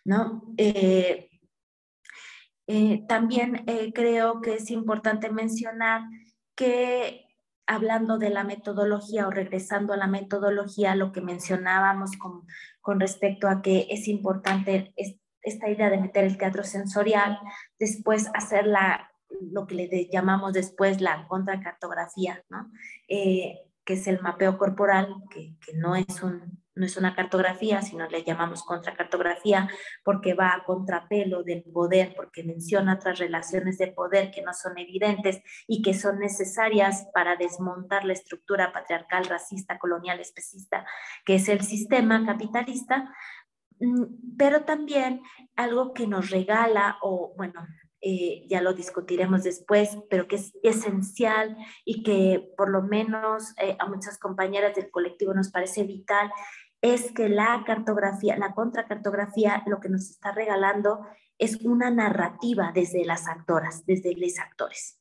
[0.04, 0.44] ¿no?
[0.58, 1.30] Eh,
[2.66, 6.02] eh, también creo que es importante mencionar
[6.56, 7.28] que
[7.68, 12.48] hablando de la metodología o regresando a la metodología, lo que mencionábamos con,
[12.88, 14.94] con respecto a que es importante
[15.42, 17.38] esta idea de meter el teatro sensorial,
[17.78, 19.12] después hacer la,
[19.52, 22.72] lo que le llamamos después la contracartografía, ¿no?
[23.10, 27.82] Eh, que es el mapeo corporal, que, que no es un no es una cartografía,
[27.82, 29.70] sino le llamamos contracartografía
[30.04, 34.78] porque va a contrapelo del poder, porque menciona otras relaciones de poder que no son
[34.78, 40.86] evidentes y que son necesarias para desmontar la estructura patriarcal, racista, colonial, especista,
[41.26, 43.14] que es el sistema capitalista,
[43.80, 45.22] mm, pero también
[45.56, 47.66] algo que nos regala o, bueno,
[48.00, 53.76] eh, ya lo discutiremos después, pero que es esencial y que por lo menos eh,
[53.80, 56.32] a muchas compañeras del colectivo nos parece vital,
[56.82, 61.06] es que la cartografía, la contracartografía, lo que nos está regalando
[61.38, 65.00] es una narrativa desde las actoras, desde los actores.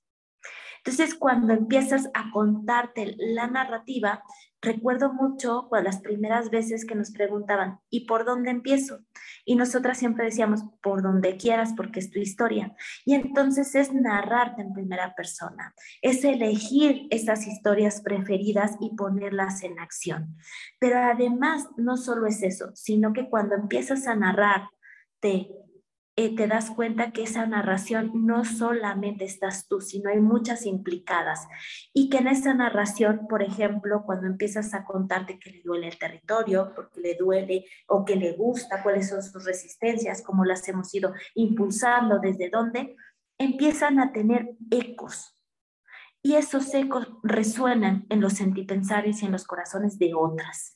[0.79, 4.23] Entonces, cuando empiezas a contarte la narrativa,
[4.63, 9.01] Recuerdo mucho pues, las primeras veces que nos preguntaban, ¿y por dónde empiezo?
[9.45, 12.75] Y nosotras siempre decíamos, por donde quieras, porque es tu historia.
[13.05, 19.79] Y entonces es narrarte en primera persona, es elegir esas historias preferidas y ponerlas en
[19.79, 20.37] acción.
[20.81, 25.51] Pero además, no solo es eso, sino que cuando empiezas a narrarte
[26.19, 31.47] eh, te das cuenta que esa narración no solamente estás tú, sino hay muchas implicadas.
[31.93, 35.99] Y que en esa narración, por ejemplo, cuando empiezas a contarte que le duele el
[35.99, 40.95] territorio, porque le duele o que le gusta, cuáles son sus resistencias, cómo las hemos
[40.95, 42.97] ido impulsando, desde dónde,
[43.39, 45.35] empiezan a tener ecos.
[46.23, 50.76] Y esos ecos resuenan en los sentipensarios y en los corazones de otras.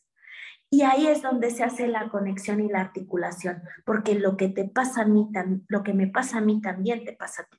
[0.71, 4.65] Y ahí es donde se hace la conexión y la articulación, porque lo que te
[4.65, 5.29] pasa a mí,
[5.67, 7.59] lo que me pasa a mí también te pasa a ti.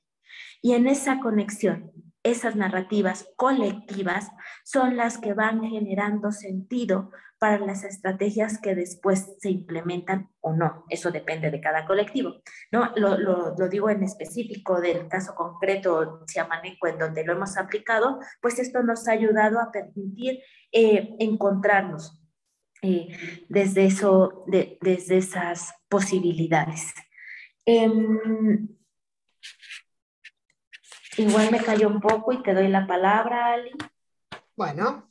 [0.62, 4.30] Y en esa conexión, esas narrativas colectivas
[4.64, 10.84] son las que van generando sentido para las estrategias que después se implementan o no.
[10.88, 12.36] Eso depende de cada colectivo.
[12.70, 12.92] ¿no?
[12.94, 18.60] Lo, lo, digo en específico del caso concreto Chiamaneco, en donde lo hemos aplicado, pues
[18.60, 20.38] esto nos ha ayudado a permitir
[20.70, 22.21] eh, encontrarnos
[23.48, 26.92] desde, eso, desde esas posibilidades.
[27.64, 28.68] Em,
[31.16, 33.70] igual me cayó un poco y te doy la palabra, Ali.
[34.56, 35.10] Bueno,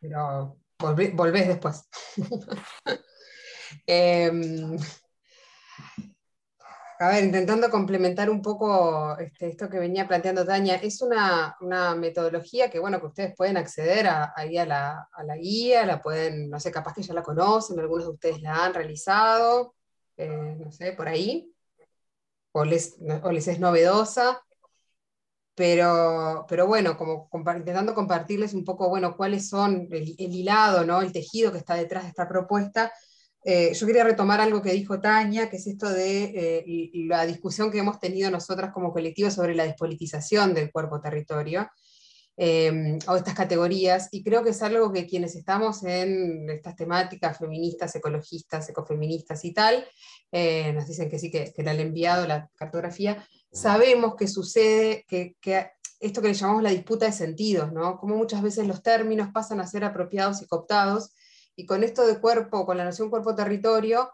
[0.00, 1.88] pero volvés después.
[3.86, 4.76] Em,
[7.02, 11.56] a ver, intentando complementar un poco este, esto que venía planteando Tania, es una,
[11.96, 16.60] metodología que, bueno, que ustedes pueden acceder a, ahí a la, guía, la pueden, no
[16.60, 19.74] sé, capaz que ya la conocen, algunos de ustedes la han realizado,
[20.16, 21.52] eh, no sé, por ahí,
[22.52, 24.40] o les, es novedosa,
[25.54, 31.02] pero, pero bueno, como intentando compartirles un poco, bueno, cuáles son el, el hilado, ¿no?
[31.02, 32.92] el tejido que está detrás de esta propuesta,
[33.44, 37.70] eh, yo quería retomar algo que dijo Tania, que es esto de eh, la discusión
[37.70, 41.68] que hemos tenido nosotras como colectivo sobre la despolitización del cuerpo-territorio,
[42.36, 47.38] eh, o estas categorías, y creo que es algo que quienes estamos en estas temáticas
[47.38, 49.86] feministas, ecologistas, ecofeministas y tal,
[50.74, 55.36] nos dicen que sí, que, que le han enviado la cartografía, sabemos que sucede, que,
[55.40, 55.66] que
[56.00, 57.98] esto que le llamamos la disputa de sentidos, ¿no?
[57.98, 61.10] Como muchas veces los términos pasan a ser apropiados y cooptados,
[61.56, 64.10] y con esto de cuerpo, con la noción cuerpo-territorio,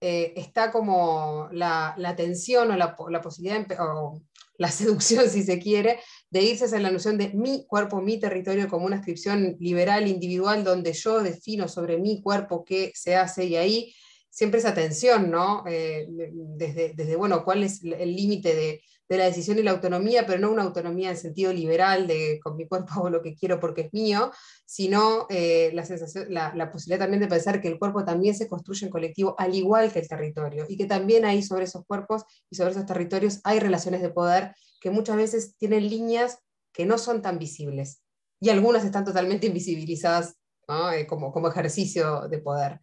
[0.00, 4.22] eh, está como la, tensión o la, posibilidad, o
[4.56, 8.68] la seducción, si se quiere, de irse hacia la noción de mi cuerpo, mi territorio,
[8.68, 13.56] como una inscripción liberal, individual, donde yo defino sobre mi cuerpo qué se hace y
[13.56, 13.94] ahí
[14.30, 15.64] siempre esa tensión, ¿no?
[15.66, 20.26] Eh, desde, desde, bueno, cuál es el límite de, de la decisión y la autonomía,
[20.26, 23.58] pero no una autonomía en sentido liberal de con mi cuerpo hago lo que quiero
[23.58, 24.30] porque es mío,
[24.66, 28.84] sino eh, la, sensación, la, posibilidad también de pensar que el cuerpo también se construye
[28.86, 32.56] en colectivo al igual que el territorio y que también ahí sobre esos cuerpos y
[32.56, 36.38] sobre esos territorios hay relaciones de poder que muchas veces tienen líneas
[36.72, 38.02] que no son tan visibles
[38.40, 40.36] y algunas están totalmente invisibilizadas
[40.94, 42.80] eh, como, como ejercicio de poder.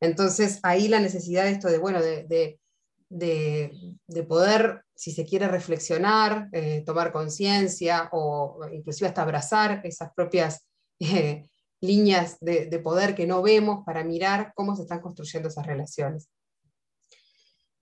[0.00, 2.60] Entonces ahí la necesidad de esto de, bueno, de,
[4.28, 10.66] poder, si se quiere, reflexionar, eh, tomar conciencia o inclusive hasta abrazar esas propias
[10.98, 11.48] eh,
[11.80, 16.28] líneas de, poder que no vemos para mirar cómo se están construyendo esas relaciones.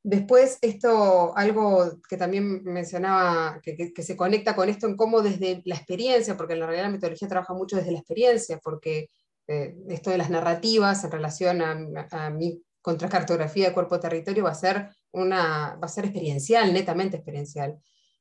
[0.04, 5.76] Después, esto, algo que también mencionaba, que, se conecta con esto en cómo desde la
[5.76, 9.10] experiencia, porque en la realidad la metodología trabaja mucho desde la experiencia, porque
[9.46, 14.54] eh, esto de las narrativas en relación a, a mi contracartografía de cuerpo-territorio va a
[14.54, 17.78] ser una, va a ser experiencial, netamente experiencial.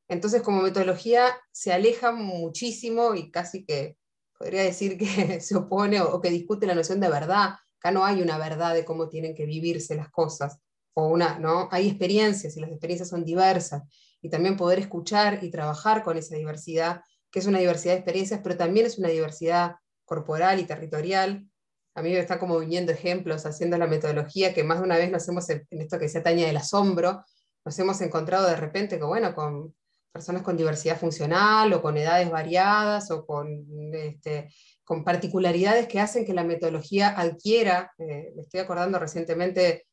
[0.08, 3.98] Entonces, como metodología, se aleja muchísimo y casi que
[4.38, 7.56] podría decir que se opone o, que discute la noción de verdad.
[7.80, 10.60] Acá no hay una verdad de cómo tienen que vivirse las cosas,
[10.94, 11.70] o una, ¿no?
[11.72, 13.84] Hay experiencias y las experiencias son diversas.
[14.22, 18.42] Y también poder escuchar y trabajar con esa diversidad, que es una diversidad de experiencias,
[18.44, 21.50] pero también es una diversidad corporal y territorial,
[21.94, 25.12] a mí me están como viniendo ejemplos haciendo la metodología que más de una vez
[25.12, 27.24] nos hemos, en esto que se Taña del asombro,
[27.66, 29.76] nos hemos encontrado de repente con, bueno, con
[30.12, 34.50] personas con diversidad funcional o con edades variadas o con, este,
[34.84, 39.86] con particularidades que hacen que la metodología adquiera, eh, me estoy acordando recientemente,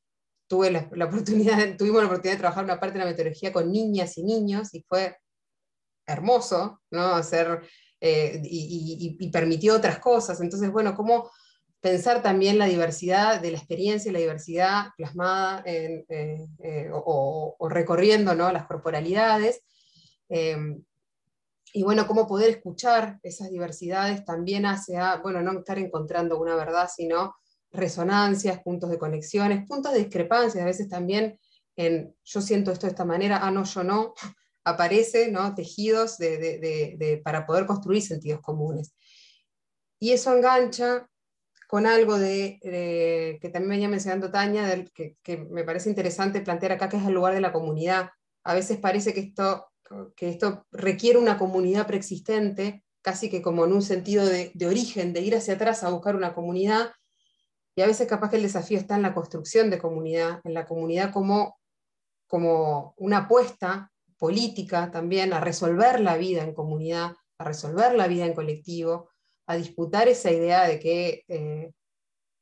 [0.48, 4.18] tuve la, oportunidad, tuvimos la oportunidad de trabajar una parte de la metodología con niñas
[4.18, 5.16] y niños y fue
[6.06, 7.14] hermoso, ¿no?
[7.14, 7.60] Hacer,
[8.00, 10.40] eh, y, y, permitió otras cosas.
[10.40, 11.30] Entonces, bueno, ¿cómo
[11.80, 18.34] pensar también la diversidad de la experiencia y la diversidad plasmada eh, eh, o, recorriendo
[18.34, 18.50] ¿no?
[18.50, 19.62] las corporalidades.
[20.28, 20.82] Em,
[21.72, 26.56] y bueno, cómo poder escuchar esas diversidades también hace a, bueno, no estar encontrando una
[26.56, 27.34] verdad, sino
[27.70, 31.38] resonancias, puntos de conexiones, puntos de discrepancias, a veces también
[31.76, 34.14] en yo siento esto de esta manera, ah, no, yo no,
[34.64, 35.54] aparece, ¿no?
[35.54, 36.18] Tejidos
[37.22, 38.94] para poder construir sentidos comunes.
[40.00, 41.08] Y eso engancha
[41.68, 42.58] con algo de,
[43.40, 47.06] que también venía mencionando Tania, del, que, que, me parece interesante plantear acá, que es
[47.06, 48.10] el lugar de la comunidad.
[48.42, 49.68] A veces parece que esto
[50.16, 55.20] que esto requiere una comunidad preexistente, casi que como en un sentido de, origen, de
[55.20, 56.92] ir hacia atrás a buscar una comunidad,
[57.74, 60.66] y a veces capaz que el desafío está en la construcción de comunidad, en la
[60.66, 61.58] comunidad como,
[62.26, 68.26] como una apuesta política también a resolver la vida en comunidad, a resolver la vida
[68.26, 69.10] en colectivo,
[69.48, 71.72] a disputar esa idea de que eh,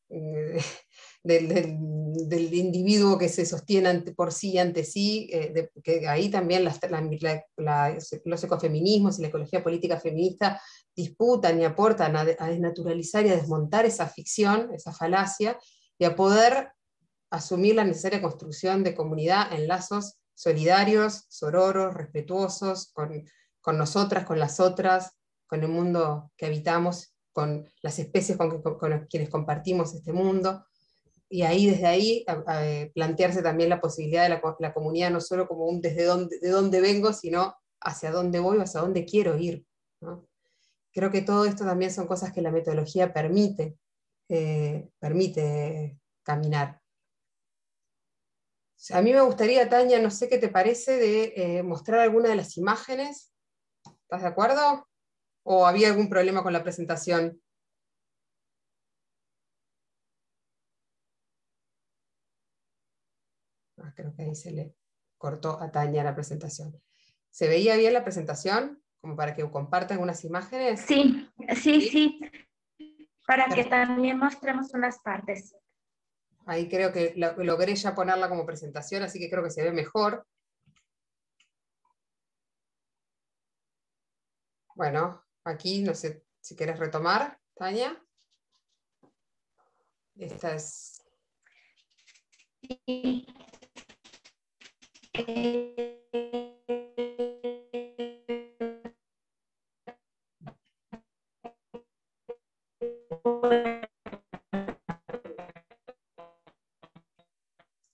[0.09, 0.59] eh,
[1.23, 9.19] del, individuo que se sostiene por sí ante sí, eh, que ahí también los ecofeminismos
[9.19, 10.61] y la ecología política feminista
[10.95, 15.59] disputan y aportan a, desnaturalizar y a desmontar esa ficción, esa falacia,
[15.99, 16.73] y a poder
[17.31, 23.25] asumir la necesaria construcción de comunidad en lazos solidarios, sororos, respetuosos, con,
[23.61, 25.17] con nosotras, con las otras,
[25.47, 28.63] con el mundo que habitamos con las especies con,
[29.11, 30.65] quienes compartimos este mundo.
[31.29, 32.25] Y ahí, desde ahí,
[32.95, 36.81] plantearse también la posibilidad de la, comunidad, no solo como un desde dónde, de dónde
[36.81, 39.67] vengo, sino hacia dónde voy o hacia dónde quiero ir.
[40.95, 43.77] Creo que todo esto también son cosas que la metodología permite,
[44.31, 46.81] eh, permite caminar.
[48.93, 52.37] A mí me gustaría, Tania, no sé qué te parece, de eh, mostrar alguna de
[52.37, 53.31] las imágenes.
[53.85, 54.87] ¿Estás de acuerdo?
[55.49, 57.41] ¿O había algún problema con la presentación?
[63.77, 64.75] Ah, creo que ahí se le
[65.17, 66.83] cortó a Tania la presentación.
[67.31, 68.83] ¿Se veía bien la presentación?
[69.01, 70.81] Como para que compartan unas imágenes.
[70.81, 72.21] Sí, sí, sí.
[73.25, 75.55] Para que también mostremos unas partes.
[76.45, 80.27] Ahí creo que logré ya ponerla como presentación, así que creo que se ve mejor.
[84.75, 87.97] Bueno, Aquí, no sé si quieres retomar, Tania.
[90.17, 91.01] Esta es...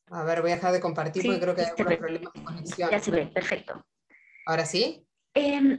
[0.07, 2.91] A ver, voy a dejar de compartir porque creo que hay algunos problemas de conexión.
[2.91, 3.85] Ya se ve, perfecto.
[4.47, 5.07] ¿Ahora sí?
[5.35, 5.79] Em,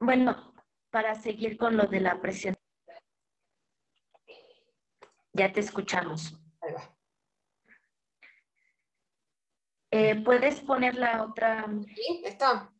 [0.00, 0.53] bueno,
[0.94, 2.54] para seguir con lo de la presión.
[5.32, 6.40] Ya te escuchamos.
[6.60, 6.96] Ahí va.
[9.90, 11.66] Eh, ¿Puedes poner la otra?
[11.96, 12.72] Sí, está.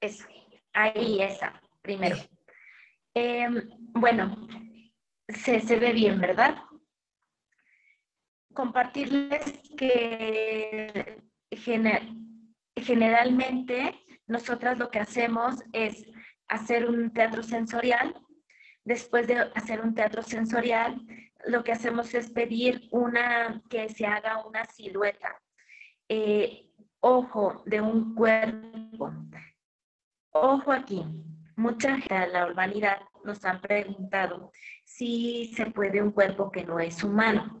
[0.00, 0.26] Es,
[0.72, 2.16] ahí, esa, primero.
[3.12, 4.48] Em, bueno,
[5.28, 6.56] se, se ve bien, ¿verdad?
[8.54, 16.06] Compartirles que generalmente nosotras lo que hacemos es
[16.48, 18.14] hacer un teatro sensorial.
[18.84, 21.00] Después de hacer un teatro sensorial,
[21.46, 25.40] lo que hacemos es pedir una, que se haga una silueta.
[26.08, 26.70] Eh,
[27.00, 29.12] ojo de un cuerpo.
[30.32, 31.04] Ojo aquí.
[31.56, 34.52] Mucha gente de la urbanidad nos han preguntado
[34.84, 37.60] si se puede un cuerpo que no es humano.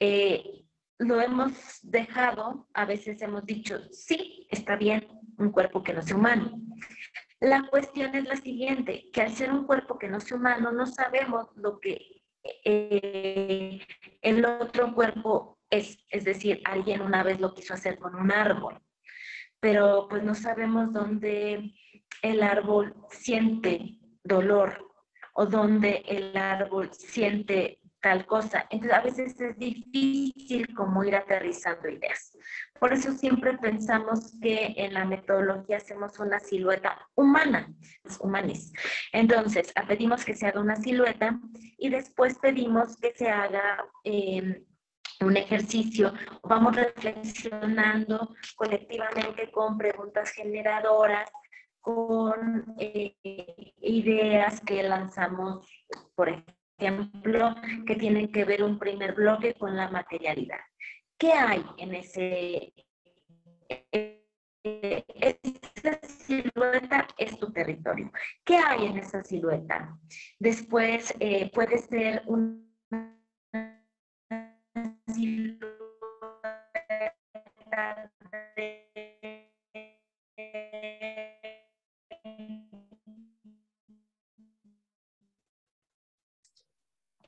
[0.00, 0.64] Eh,
[0.98, 5.06] lo hemos dejado, a veces hemos dicho, sí, está bien,
[5.38, 6.60] un cuerpo que no es humano.
[7.40, 10.86] La cuestión es la siguiente, que al ser un cuerpo que no es humano, no
[10.86, 12.22] sabemos lo que
[12.64, 13.80] eh,
[14.22, 15.98] el otro cuerpo es.
[16.10, 18.80] Es decir, alguien una vez lo quiso hacer con un árbol,
[19.60, 21.74] pero pues no sabemos dónde
[22.22, 24.90] el árbol siente dolor
[25.34, 28.66] o dónde el árbol siente tal cosa.
[28.70, 32.36] Entonces, a veces es difícil como ir aterrizando ideas.
[32.84, 37.72] Por eso siempre pensamos que en la metodología hacemos una silueta humana,
[38.20, 38.74] humanes.
[39.10, 41.40] Entonces, pedimos que se haga una silueta
[41.78, 44.62] y después pedimos que se haga em,
[45.22, 46.12] un ejercicio.
[46.42, 51.30] Vamos reflexionando colectivamente con preguntas generadoras,
[51.80, 53.16] con eh,
[53.80, 55.66] ideas que lanzamos,
[56.14, 56.28] por
[56.76, 57.54] ejemplo,
[57.86, 60.60] que tienen que ver un primer bloque con la materialidad.
[61.18, 62.72] ¿Qué hay en ese...
[66.26, 68.10] Silueta es tu territorio.
[68.44, 69.98] ¿Qué hay en esa silueta?
[70.38, 72.64] Después eh, puede ser un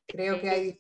[0.09, 0.79] Creo que hay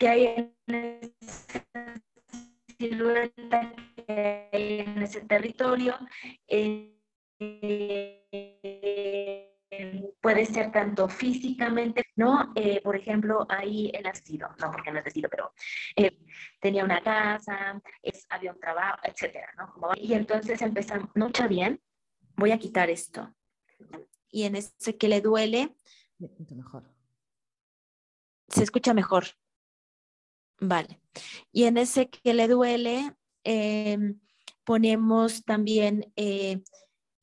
[0.00, 1.14] que hay en
[2.78, 3.74] silueta
[4.06, 5.94] que hay en ese territorio.
[6.48, 6.96] Eh,
[10.20, 12.50] puede ser tanto físicamente, ¿no?
[12.54, 15.52] Eh, por ejemplo, ahí el nacido, no porque no es nacido, pero
[15.96, 16.18] eh,
[16.60, 19.72] tenía una casa, es, había un trabajo, etcétera, ¿no?
[19.96, 21.80] y entonces empezamos, no está bien,
[22.36, 23.34] voy a quitar esto.
[24.30, 25.76] Y en ese que le duele,
[26.54, 26.90] mejor.
[28.48, 29.24] Se escucha mejor.
[30.70, 31.00] Vale.
[31.50, 33.12] Y en ese que le duele,
[33.42, 34.20] em,
[34.62, 36.62] ponemos también eh,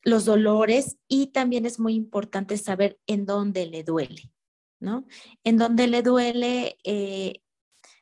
[0.03, 4.33] los dolores y también es muy importante saber en dónde le duele,
[4.81, 5.05] ¿no?
[5.45, 7.41] En dónde le duele, eh,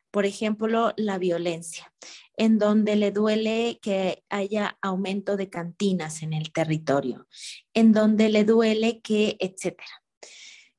[0.09, 1.93] por ejemplo, la violencia,
[2.35, 7.27] en donde le duele que haya aumento de cantinas en el territorio,
[7.75, 10.01] en donde le duele que, etcétera.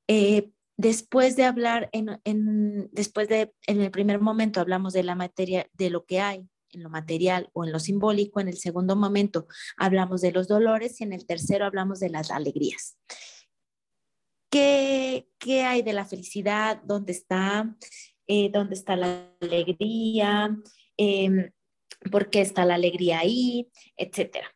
[0.08, 5.68] Eh, después de hablar, en, después de, en el primer momento hablamos de la materia,
[5.72, 8.40] de lo que hay, en lo material o en lo simbólico.
[8.40, 9.46] En el segundo momento
[9.76, 12.98] hablamos de los dolores y en el tercero hablamos de las alegrías.
[14.50, 16.80] ¿Qué, qué hay de la felicidad?
[16.84, 17.74] ¿Dónde está?
[18.26, 20.56] Eh, ¿Dónde está la alegría?
[20.96, 21.50] Em,
[22.10, 23.68] ¿Por qué está la alegría ahí?
[23.96, 24.54] Etcétera.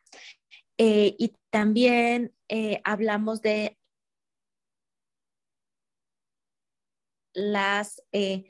[0.77, 3.77] Eh, y también eh, hablamos de
[7.33, 8.01] las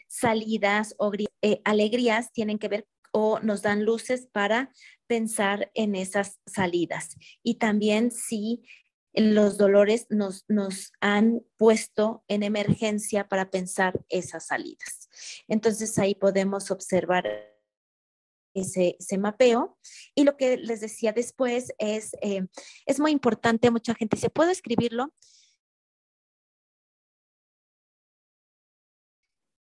[0.08, 1.12] salidas o
[1.64, 4.72] alegrías tienen que ver o nos dan luces para
[5.08, 7.16] pensar en esas salidas.
[7.44, 8.64] Y también si
[9.14, 15.10] los dolores nos, nos han puesto en emergencia para pensar esas salidas.
[15.48, 17.26] Entonces ahí podemos observar
[18.54, 19.78] ese, mapeo.
[20.16, 22.48] Y lo que les decía después es, eh,
[22.86, 25.14] es muy importante, mucha gente dice, ¿puedo escribirlo?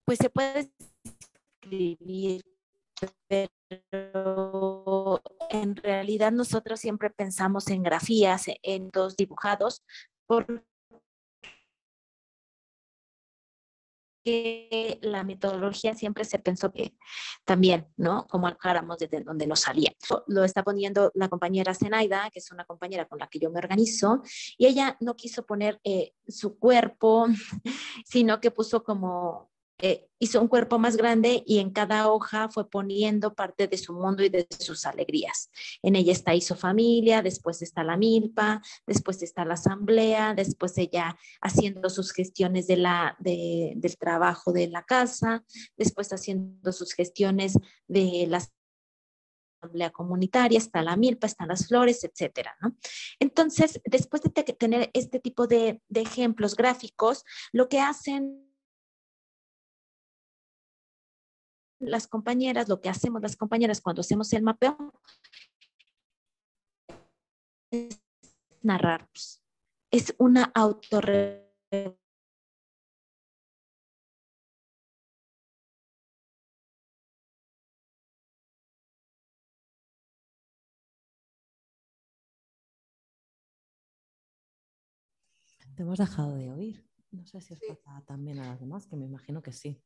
[0.05, 0.71] Pues se puede
[1.63, 2.43] escribir
[3.27, 9.83] pero en realidad nosotros siempre pensamos en grafías, en dos dibujados,
[10.27, 10.63] porque
[15.01, 16.95] la metodología siempre se pensó que
[17.43, 18.25] también, ¿no?
[18.27, 19.91] Como alojáramos desde donde nos salía.
[20.27, 23.59] Lo está poniendo la compañera Zenaida, que es una compañera con la que yo me
[23.59, 24.23] organizo,
[24.57, 27.27] y ella no quiso poner eh, su cuerpo,
[28.05, 32.69] sino que puso como eh, hizo un cuerpo más grande y en cada hoja fue
[32.69, 35.49] poniendo parte de su mundo y de sus alegrías.
[35.81, 41.17] En ella está su familia, después está la milpa, después está la asamblea, después ella
[41.41, 45.43] haciendo sus gestiones de la, del trabajo de la casa,
[45.77, 47.53] después haciendo sus gestiones
[47.87, 48.41] de la
[49.61, 52.75] asamblea comunitaria, está la milpa, están las flores, etcétera, ¿no?
[53.19, 58.44] Entonces, después de tener este tipo de, de ejemplos gráficos, lo que hacen
[61.79, 64.93] las compañeras, lo que hacemos las compañeras cuando hacemos el mapeo
[67.71, 68.01] es
[68.61, 69.41] narrarnos.
[69.91, 71.45] Es una autorre
[85.75, 86.89] Te hemos dejado de oír.
[87.11, 89.83] No sé si os pasa también a las demás, que me imagino que sí.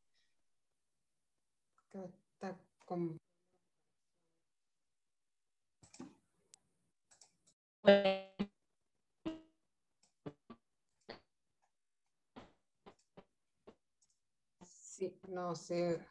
[14.62, 16.06] Sí, no sé.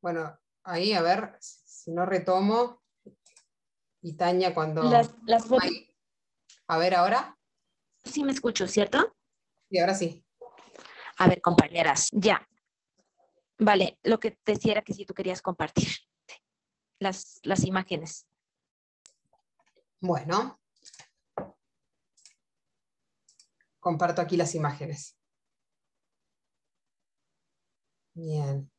[0.00, 2.82] Bueno, ahí a ver si no retomo.
[4.02, 4.82] Y Tania cuando...
[4.82, 5.14] Las,
[6.68, 7.38] A ver ahora.
[8.04, 9.15] Sí me escucho, ¿cierto?
[9.76, 10.24] Y ahora sí.
[11.18, 12.48] A ver, compañeras, ya.
[13.58, 15.86] Vale, lo que te decía era que si tú querías compartir
[16.98, 18.26] las, las imágenes.
[20.00, 20.58] Bueno.
[23.78, 25.18] Comparto aquí las imágenes.
[28.14, 28.72] Bien.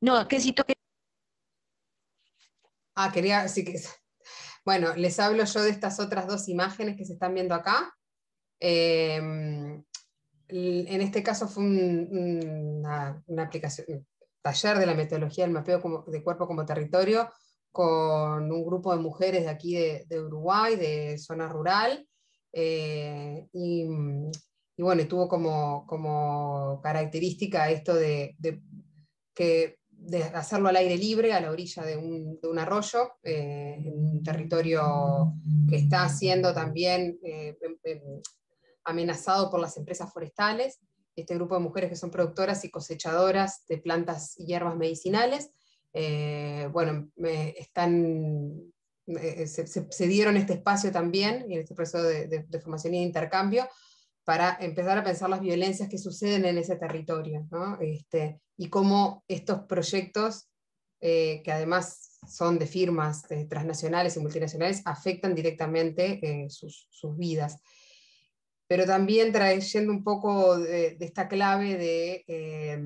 [0.00, 0.74] No, que si tú que...
[2.94, 3.74] Ah, quería, sí que...
[4.64, 7.92] Bueno, les hablo yo de estas otras dos imágenes que se están viendo acá.
[8.60, 9.82] Em,
[10.48, 12.82] en este caso fue un,
[13.26, 14.06] una, aplicación,
[14.42, 17.28] taller de la metodología del mapeo de cuerpo como territorio
[17.72, 22.08] con un grupo de mujeres de aquí de, Uruguay, de zona rural,
[22.50, 23.84] eh, y,
[24.78, 28.34] bueno, tuvo como, como característica esto de,
[29.34, 34.22] que de hacerlo al aire libre, a la orilla de un, arroyo, eh, en un
[34.22, 35.34] territorio
[35.68, 37.58] que está siendo también eh,
[38.86, 40.80] amenazado por las empresas forestales.
[41.14, 45.50] Este grupo de mujeres que son productoras y cosechadoras de plantas y hierbas medicinales,
[45.92, 48.72] eh, bueno, están,
[49.06, 53.66] se, dieron este espacio también, en este proceso de, formación y de intercambio,
[54.24, 57.78] para empezar a pensar las violencias que suceden en ese territorio, ¿no?
[57.80, 60.48] este, y cómo estos proyectos,
[61.00, 67.58] eh, que además son de firmas transnacionales y multinacionales, afectan directamente eh, sus, sus, vidas.
[68.68, 72.78] Pero también trayendo un poco de, esta clave de eh,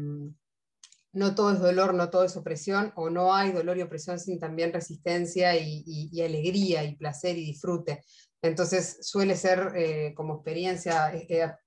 [1.12, 4.38] no todo es dolor, no todo es opresión, o no hay dolor y opresión sin
[4.38, 8.02] también resistencia y, y alegría y placer y disfrute.
[8.42, 11.12] Entonces suele ser, como experiencia,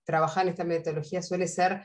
[0.05, 1.83] trabajar en esta metodología suele ser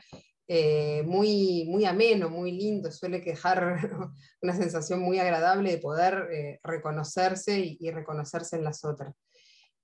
[0.51, 3.77] eh, muy, muy ameno, muy lindo, suele quejar
[4.41, 9.13] una sensación muy agradable de poder eh, reconocerse y, reconocerse en las otras.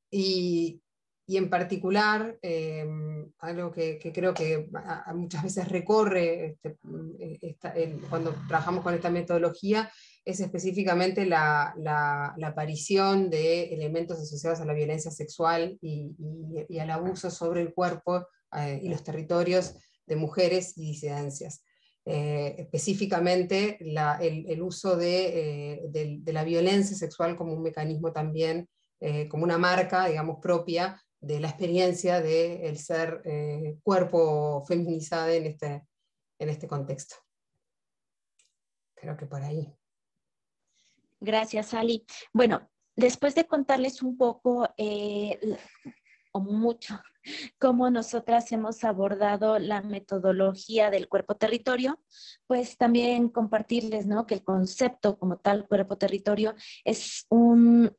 [0.09, 0.81] Y,
[1.27, 4.69] y en particular, em, algo que, creo que
[5.13, 6.57] muchas veces recorre
[7.41, 9.91] este, cuando trabajamos con esta metodología,
[10.23, 11.73] es específicamente la,
[12.43, 16.15] aparición de elementos asociados a la violencia sexual y,
[16.79, 21.63] al abuso sobre el cuerpo eh, y los territorios de mujeres y disidencias.
[22.07, 28.69] Eh, específicamente el, uso eh, de, la violencia sexual como un mecanismo también,
[28.99, 33.21] eh, como una marca, digamos, propia de la experiencia del ser
[33.83, 35.87] cuerpo feminizado en este,
[36.39, 37.15] en este contexto.
[38.93, 39.75] Creo que por ahí.
[41.19, 42.05] Gracias, Ali.
[42.31, 44.69] Bueno, después de contarles un poco
[46.35, 47.01] o mucho
[47.59, 51.99] cómo nosotras hemos abordado la metodología del cuerpo-territorio,
[52.45, 54.27] pues también compartirles ¿no?
[54.27, 56.53] que el concepto como tal cuerpo-territorio
[56.83, 57.95] es un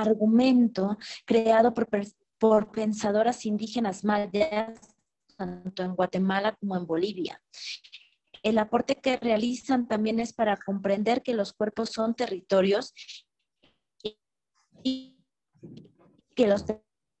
[0.00, 1.88] argumento creado por,
[2.38, 4.96] por pensadoras indígenas mayas,
[5.36, 7.42] tanto en Guatemala como en Bolivia.
[8.42, 12.94] El aporte que realizan también es para comprender que los cuerpos son territorios
[14.82, 15.16] y
[16.34, 16.64] que los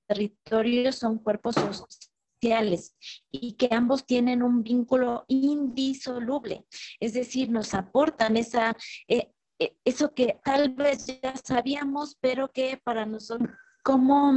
[0.06, 2.94] territorios son cuerpos sociales
[3.30, 6.66] y que ambos tienen un vínculo indisoluble,
[7.00, 8.76] es decir, nos aportan esa,
[9.08, 9.32] eh,
[9.84, 13.50] eso que tal vez ya sabíamos, pero que para nosotros
[13.82, 14.32] como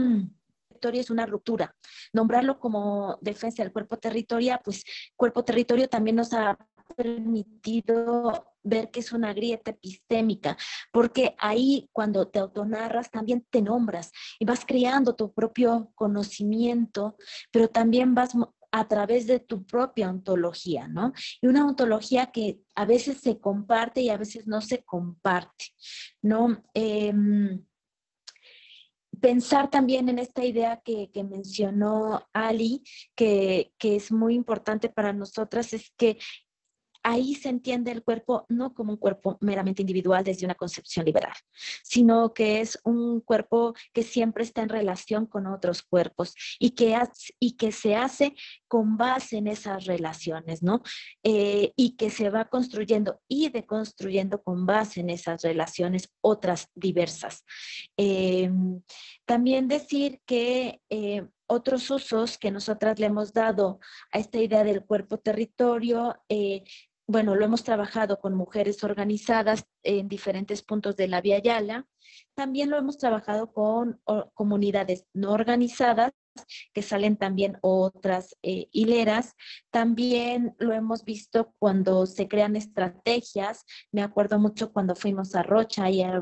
[0.93, 1.75] es una ruptura.
[2.13, 4.83] Nombrarlo como defensa del cuerpo territorio, pues
[5.15, 6.57] cuerpo territorio también nos ha
[6.95, 10.57] permitido ver que es una grieta epistémica,
[10.91, 17.15] porque ahí cuando te autonarras también te nombras y vas creando tu propio conocimiento,
[17.51, 18.35] pero también vas
[18.71, 21.13] a través de tu propia ontología, ¿no?
[21.41, 25.65] Y una ontología que a veces se comparte y a veces no se comparte,
[26.21, 26.63] ¿no?
[26.73, 27.63] Em,
[29.19, 32.83] pensar también en esta idea que, mencionó Ali,
[33.15, 36.17] que, es muy importante para nosotras, es que
[37.09, 41.33] ahí se entiende el cuerpo no como un cuerpo meramente individual desde una concepción liberal,
[41.83, 46.97] sino que es un cuerpo que siempre está en relación con otros cuerpos y que,
[47.39, 48.35] y que se hace
[48.67, 50.81] con base en esas relaciones, ¿no?
[51.23, 57.43] Eh, y que se va construyendo y deconstruyendo con base en esas relaciones otras diversas.
[57.97, 58.81] Em,
[59.25, 63.79] también decir que eh, otros usos que nosotras le hemos dado
[64.11, 66.63] a esta idea del cuerpo territorio eh,
[67.09, 71.87] bueno, lo hemos trabajado con mujeres organizadas en diferentes puntos de la Vía Yala.
[72.35, 73.99] También lo hemos trabajado con
[74.35, 76.11] comunidades no organizadas,
[76.71, 79.33] que salen también otras eh, hileras.
[79.71, 83.65] También lo hemos visto cuando se crean estrategias.
[83.91, 86.19] Me acuerdo mucho cuando fuimos a Rocha y al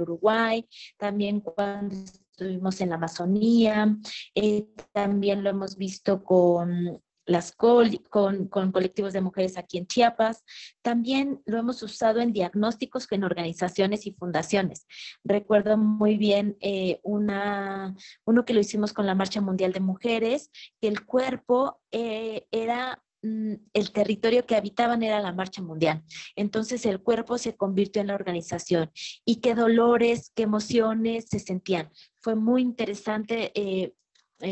[0.00, 0.66] Uruguay.
[0.96, 3.98] También cuando estuvimos en la Amazonía.
[4.34, 10.44] Eh, también lo hemos visto con las con, colectivos de mujeres aquí en Chiapas.
[10.82, 14.86] También lo hemos usado en diagnósticos en organizaciones y fundaciones.
[15.24, 17.94] Recuerdo muy bien eh, una,
[18.24, 20.50] uno que lo hicimos con la Marcha Mundial de Mujeres,
[20.80, 26.02] que el cuerpo eh, era mm, el territorio que habitaban era la marcha mundial.
[26.36, 28.90] Entonces el cuerpo se convirtió en la organización
[29.24, 31.90] y qué dolores, qué emociones se sentían.
[32.20, 33.94] Fue muy interesante eh,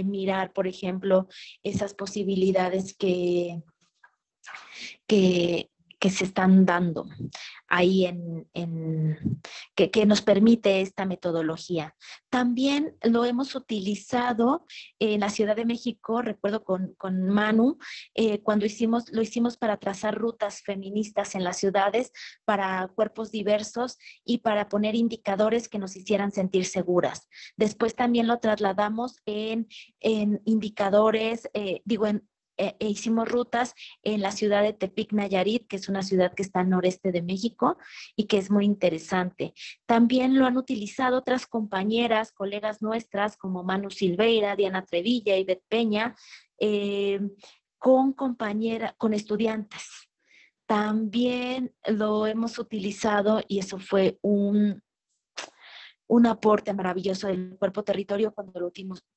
[0.04, 1.28] mirar, por ejemplo,
[1.62, 3.60] esas posibilidades que,
[5.06, 5.69] que,
[6.00, 7.06] que se están dando
[7.68, 9.40] ahí en, en
[9.76, 11.94] que, que, nos permite esta metodología.
[12.30, 14.66] También lo hemos utilizado
[14.98, 17.78] en la Ciudad de México, recuerdo con, con Manu,
[18.14, 22.12] eh, cuando hicimos, lo hicimos para trazar rutas feministas en las ciudades,
[22.46, 27.28] para cuerpos diversos y para poner indicadores que nos hicieran sentir seguras.
[27.56, 29.68] Después también lo trasladamos en,
[30.00, 32.26] en indicadores, eh, digo, en
[32.60, 36.42] eh, e hicimos rutas en la ciudad de Tepic, Nayarit, que es una ciudad que
[36.42, 37.78] está al noreste de México
[38.16, 39.54] y que es muy interesante.
[39.86, 45.62] También lo han utilizado otras compañeras, colegas nuestras, como Manu Silveira, Diana Trevilla, y Beth
[45.68, 46.14] Peña,
[46.58, 47.18] eh,
[47.78, 50.10] con compañeras, con estudiantes.
[50.66, 54.82] También lo hemos utilizado y eso fue un,
[56.10, 58.72] un aporte maravilloso del cuerpo territorio cuando lo,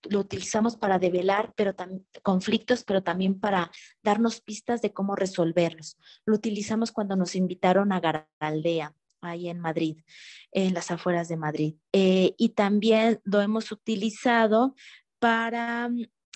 [0.09, 1.73] lo utilizamos para develar pero
[2.21, 3.71] conflictos, pero también para
[4.03, 5.97] darnos pistas de cómo resolverlos.
[6.23, 10.03] Lo utilizamos cuando nos invitaron a Garaldea, ahí en Madrid,
[10.51, 11.75] en las afueras de Madrid.
[11.93, 14.75] Eh, y también lo hemos utilizado
[15.17, 15.89] para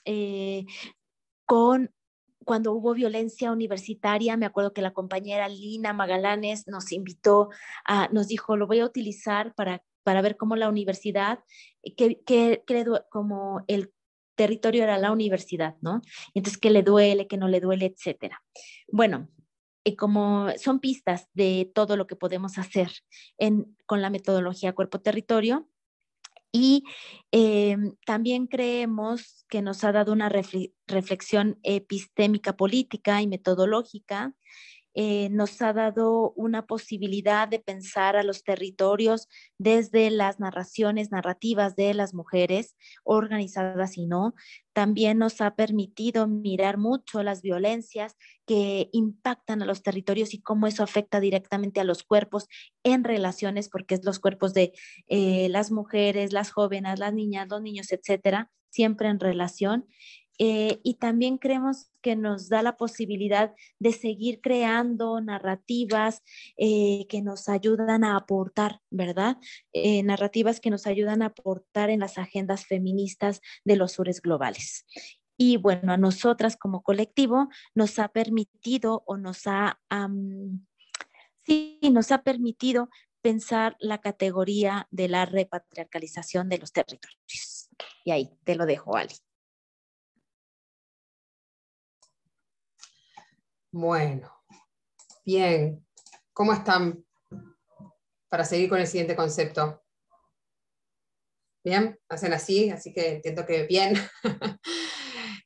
[0.05, 0.65] eh,
[1.45, 1.91] con
[2.47, 7.49] cuando hubo violencia universitaria, me acuerdo que la compañera Lina Magalanes nos invitó,
[7.83, 11.39] a, nos dijo, lo voy a utilizar para para ver cómo la universidad,
[11.83, 12.63] eh, que, que,
[13.09, 13.91] como el
[14.35, 16.01] territorio era la universidad, ¿no?
[16.33, 18.41] Entonces, ¿qué le duele, qué no le duele, etcétera?
[18.87, 19.27] Bueno,
[19.83, 22.89] y como son pistas de todo lo que podemos hacer
[23.37, 25.67] en, con la metodología cuerpo-territorio.
[26.53, 26.85] Y
[27.31, 34.33] em, también creemos que nos ha dado una reflexión epistémica política y metodológica
[34.99, 39.27] eh, nos ha dado una posibilidad de pensar a los territorios
[39.59, 44.33] desde las narraciones narrativas de las mujeres, organizadas y no.
[44.73, 48.15] También nos ha permitido mirar mucho las violencias
[48.47, 52.47] que impactan a los territorios y cómo eso afecta directamente a los cuerpos
[52.83, 54.73] en relaciones, porque es los cuerpos de
[55.09, 59.85] eh, las mujeres, las jóvenes, las niñas, los niños, etcétera, siempre en relación.
[60.39, 66.21] Eh, y también creemos que nos da la posibilidad de seguir creando narrativas
[66.57, 69.37] eh, que nos ayudan a aportar, ¿verdad?
[69.73, 74.85] Eh, narrativas que nos ayudan a aportar en las agendas feministas de los sures globales.
[75.37, 79.79] Y bueno, a nosotras como colectivo nos ha permitido o nos ha,
[81.45, 82.89] sí, nos ha permitido
[83.21, 87.69] pensar la categoría de la repatriarcalización de los territorios.
[88.03, 89.13] Y ahí te lo dejo, Ali.
[93.79, 94.33] Bueno,
[95.23, 95.85] bien.
[96.33, 97.05] ¿Cómo están
[98.27, 99.83] para seguir con el siguiente concepto?
[101.63, 103.93] Bien, hacen así, así que entiendo que bien.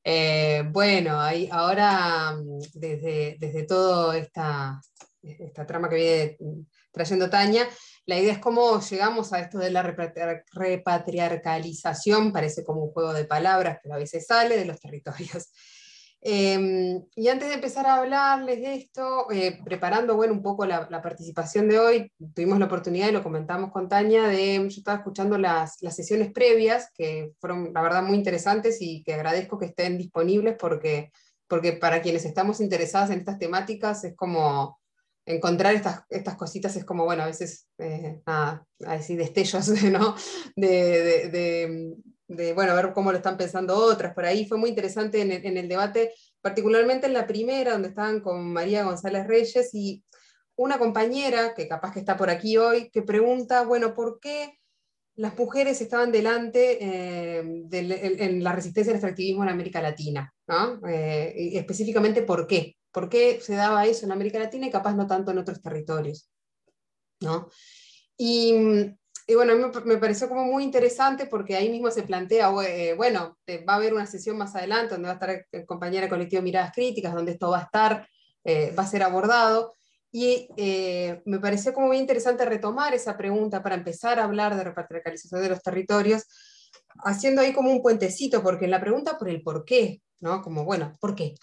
[0.03, 2.35] Eh, bueno, ahí, ahora
[2.73, 4.81] desde, desde toda esta,
[5.21, 6.39] esta trama que viene
[6.91, 7.69] trayendo Tania,
[8.07, 13.25] la idea es cómo llegamos a esto de la repatriarcalización, parece como un juego de
[13.25, 15.51] palabras, pero a veces sale de los territorios.
[16.23, 20.87] Em, y antes de empezar a hablarles de esto, eh, preparando bueno, un poco la,
[21.01, 25.39] participación de hoy, tuvimos la oportunidad, y lo comentamos con Tania, de, yo estaba escuchando
[25.39, 30.57] las, sesiones previas, que fueron la verdad muy interesantes y que agradezco que estén disponibles
[30.59, 31.11] porque,
[31.47, 34.79] porque para quienes estamos interesadas en estas temáticas es como
[35.25, 40.15] encontrar estas, estas cositas, es como, bueno, a veces, eh, a decir, destellos, ¿no?
[40.55, 41.95] de, de de,
[42.53, 44.13] bueno, ver cómo lo están pensando otras.
[44.13, 48.51] Por ahí fue muy interesante en el, debate, particularmente en la primera, donde estaban con
[48.51, 50.03] María González Reyes y
[50.55, 54.57] una compañera, que capaz que está por aquí hoy, que pregunta, bueno, ¿por qué
[55.15, 57.39] las mujeres estaban delante eh,
[57.71, 60.33] en la resistencia al extractivismo en América Latina?
[60.87, 62.75] Eh, y específicamente, ¿por qué?
[62.91, 66.29] ¿Por qué se daba eso en América Latina y capaz no tanto en otros territorios?
[67.21, 67.49] ¿no?
[68.17, 68.53] Y
[69.31, 73.37] y bueno, me, me, pareció como muy interesante porque ahí mismo se plantea, eh, bueno,
[73.47, 76.73] va a haber una sesión más adelante donde va a estar el compañero colectivo Miradas
[76.75, 78.09] Críticas, donde esto va a estar,
[78.43, 79.73] eh, va a ser abordado.
[80.11, 84.65] Y eh, me pareció como muy interesante retomar esa pregunta para empezar a hablar de
[84.65, 86.25] repatrialización de los territorios,
[87.05, 90.41] haciendo ahí como un puentecito, porque la pregunta por el por qué, ¿no?
[90.41, 91.35] Como, bueno, ¿por qué?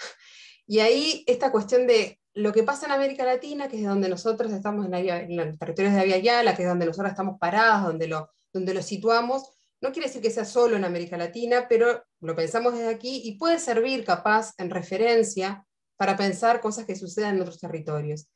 [0.66, 4.52] Y ahí esta cuestión de lo que pasa en América Latina, que es donde nosotros
[4.52, 8.30] estamos en, los territorios de Avia Yala, que es donde nosotros estamos parados, donde lo,
[8.52, 9.42] donde situamos,
[9.80, 13.38] no quiere decir que sea solo en América Latina, pero lo pensamos desde aquí y
[13.38, 15.66] puede servir capaz en referencia
[15.96, 18.30] para pensar cosas que sucedan en otros territorios.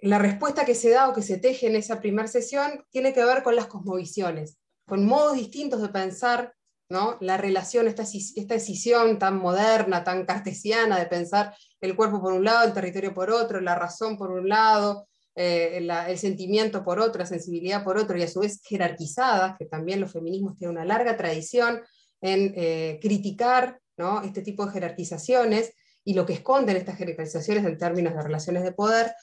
[0.00, 3.24] La respuesta que se da o que se teje en esa primera sesión tiene que
[3.24, 6.54] ver con las cosmovisiones, con modos distintos de pensar
[6.88, 7.16] ¿no?
[7.20, 12.44] la relación, esta, esta decisión tan moderna, tan cartesiana de pensar el cuerpo por un
[12.44, 17.20] lado, el territorio por otro, la razón por un lado, eh, el sentimiento por otro,
[17.20, 20.86] la sensibilidad por otro, y a su vez jerarquizadas, que también los feminismos tienen una
[20.86, 21.82] larga tradición
[22.22, 24.22] en eh, criticar ¿no?
[24.22, 25.74] este tipo de jerarquizaciones
[26.04, 29.14] y lo que esconden estas jerarquizaciones en términos de relaciones de poder.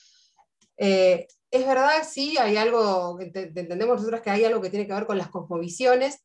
[0.78, 5.06] Eh, es verdad, sí, hay algo, entendemos nosotros que hay algo que tiene que ver
[5.06, 6.24] con las cosmovisiones,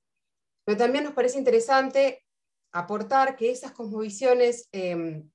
[0.64, 2.24] pero también nos parece interesante
[2.72, 5.30] aportar que esas cosmovisiones em,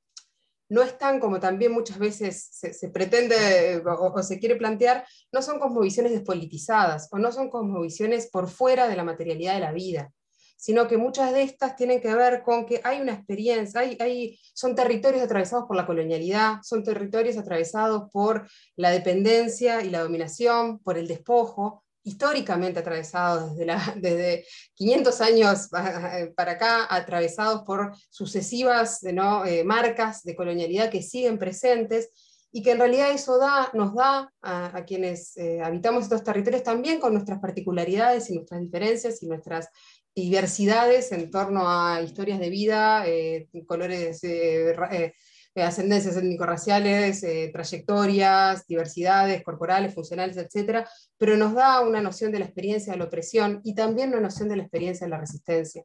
[0.74, 6.11] no están, como también muchas veces se, pretende o, se quiere plantear, no son cosmovisiones
[6.11, 10.11] despolitizadas o no son cosmovisiones por fuera de la materialidad de la vida
[10.55, 14.39] sino que muchas de estas tienen que ver con que hay una experiencia, hay, hay,
[14.53, 18.47] son territorios atravesados por la colonialidad, son territorios atravesados por
[18.78, 24.45] la dependencia y la dominación, por el despojo, históricamente atravesados desde, la, desde
[24.75, 29.45] 500 años para acá, atravesados por sucesivas ¿no?
[29.45, 32.09] Eh, marcas de colonialidad que siguen presentes
[32.51, 36.99] y que en realidad eso da, nos da a, quienes eh, habitamos estos territorios también
[36.99, 39.69] con nuestras particularidades y nuestras diferencias y nuestras
[40.15, 45.13] diversidades en torno a historias de vida, eh, colores, eh, eh,
[45.55, 50.85] ascendencias étnico-raciales, trayectorias, diversidades corporales, funcionales, etc.
[51.17, 54.49] Pero nos da una noción de la experiencia de la opresión y también una noción
[54.49, 55.83] de la experiencia de la resistencia.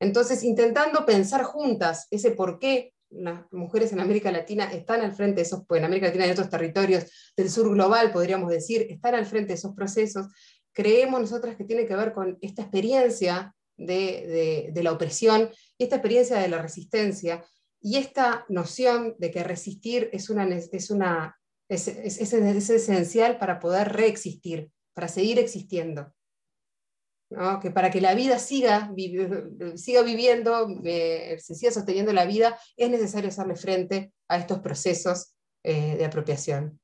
[0.00, 5.36] Entonces, intentando pensar juntas ese por qué las mujeres en América Latina están al frente
[5.36, 7.06] de esos, pues en América Latina y otros territorios
[7.36, 10.26] del sur global, podríamos decir, están al frente de esos procesos,
[10.72, 16.38] creemos nosotras que tiene que ver con esta experiencia de, la opresión y esta experiencia
[16.38, 17.44] de la resistencia
[17.80, 24.70] y esta noción de que resistir es, una, es, una, es, esencial para poder reexistir,
[24.94, 26.12] para seguir existiendo.
[27.62, 28.92] que para que la vida siga,
[29.76, 35.34] siga viviendo, eh, se siga sosteniendo la vida, es necesario hacerle frente a estos procesos
[35.62, 36.80] eh, de apropiación.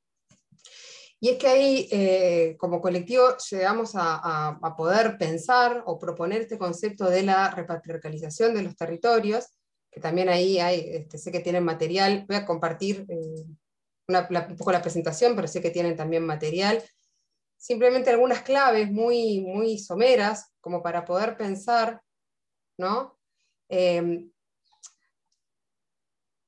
[1.24, 7.08] Y es que ahí, eh, como colectivo, llegamos a, poder pensar o proponer este concepto
[7.08, 9.46] de la repatriarcalización de los territorios,
[9.94, 13.44] que también ahí hay, este, sé que tienen material, voy a compartir eh,
[14.08, 16.82] un poco la presentación, pero sé que tienen también material.
[17.56, 22.02] Simplemente algunas claves muy, muy someras, como para poder pensar,
[22.76, 23.16] ¿no?
[23.68, 24.26] Eh,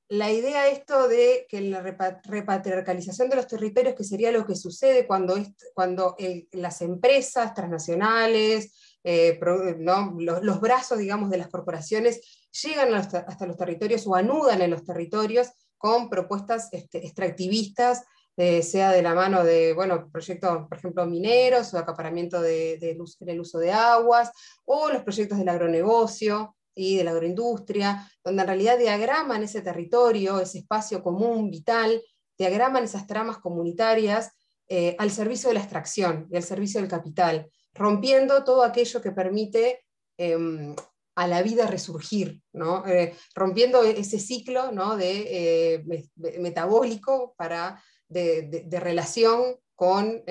[0.08, 5.06] la idea esto de que la repatriarcalización de los territorios, que sería lo que sucede
[5.06, 5.36] cuando,
[5.72, 6.16] cuando
[6.52, 14.14] las empresas transnacionales, eh, los, brazos, digamos, de las corporaciones llegan hasta, los territorios o
[14.14, 18.04] anudan en los territorios con propuestas este, extractivistas,
[18.36, 23.40] eh, sea de la mano de, bueno, proyectos, por ejemplo, mineros o acaparamiento de, del
[23.40, 24.30] uso de aguas,
[24.64, 30.38] o los proyectos del agronegocio, y de la agroindustria, donde en realidad diagraman ese territorio,
[30.38, 32.02] ese espacio común, vital,
[32.38, 34.30] diagraman esas tramas comunitarias
[34.68, 39.10] eh, al servicio de la extracción y al servicio del capital, rompiendo todo aquello que
[39.10, 39.84] permite
[40.18, 40.76] em,
[41.16, 42.86] a la vida resurgir, ¿no?
[42.86, 44.96] Eh, rompiendo ese ciclo ¿no?
[44.96, 50.22] de, eh, metabólico para, de, relación con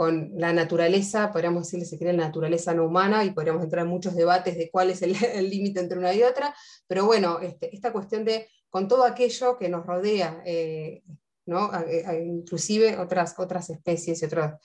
[0.00, 3.90] con la naturaleza, podríamos decirle, se cree la naturaleza no humana, y podríamos entrar en
[3.90, 6.54] muchos debates de cuál es el límite entre una y otra,
[6.86, 11.02] pero bueno, este, esta cuestión de con todo aquello que nos rodea, eh,
[11.44, 11.70] ¿no?
[12.18, 14.58] inclusive otras, otras especies y, otras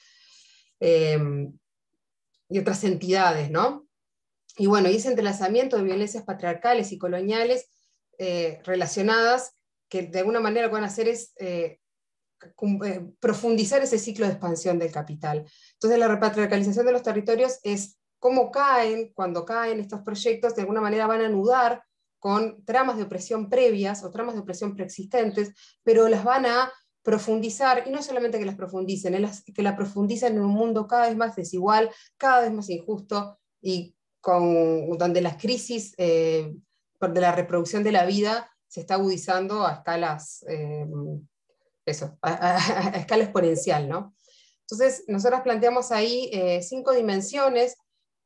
[0.80, 1.52] em,
[2.48, 3.85] y otras entidades, ¿no?
[4.58, 7.68] Y bueno, y ese entrelazamiento de violencias patriarcales y coloniales
[8.18, 9.54] eh, relacionadas,
[9.90, 11.80] que de alguna manera lo que van a hacer es eh,
[12.86, 15.46] eh, profundizar ese ciclo de expansión del capital.
[15.74, 20.82] Entonces la repatriarcalización de los territorios es cómo caen, cuando caen estos proyectos, de alguna
[20.82, 21.84] manera van a anudar
[22.20, 25.54] con tramas de opresión previas o tramas de opresión preexistentes,
[25.84, 26.72] pero las van a
[27.04, 29.14] profundizar, y no solamente que las profundicen,
[29.54, 33.95] que las profundicen en un mundo cada vez más desigual, cada vez más injusto, y
[34.26, 36.52] con, donde las crisis eh,
[37.00, 40.88] de la reproducción de la vida se está agudizando a escalas eh,
[41.86, 44.16] eso, a, escala exponencial, ¿no?
[44.62, 47.78] Entonces, nosotros planteamos ahí eh, cinco dimensiones,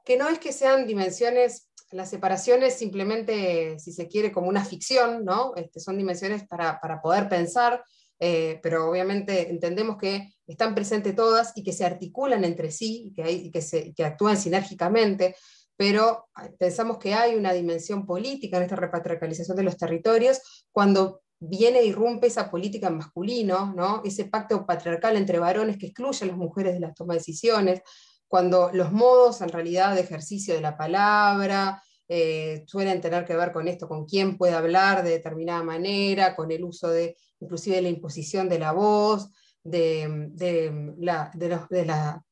[0.06, 5.26] que no es que sean dimensiones, las separaciones simplemente, si se quiere, como una ficción,
[5.26, 5.54] ¿no?
[5.58, 7.84] Este, son dimensiones para, poder pensar,
[8.22, 13.14] eh, pero obviamente entendemos que están presentes todas y que se articulan entre sí y
[13.14, 15.36] que, hay, que, se, que actúan sinérgicamente,
[15.80, 16.28] pero
[16.58, 21.88] pensamos que hay una dimensión política en esta repatriarcalización de los territorios cuando viene y
[21.88, 24.02] irrumpe esa política en masculino, ¿no?
[24.04, 27.82] ese pacto patriarcal entre varones que excluye a las mujeres de la toma de decisiones,
[28.28, 33.54] cuando los modos en realidad de ejercicio de la palabra eh, suelen tener que ver
[33.54, 37.88] con esto, con quién puede hablar de determinada manera, con el uso de inclusive la
[37.88, 39.30] imposición de la voz,
[39.64, 40.30] de,
[40.98, 42.26] la, de, la,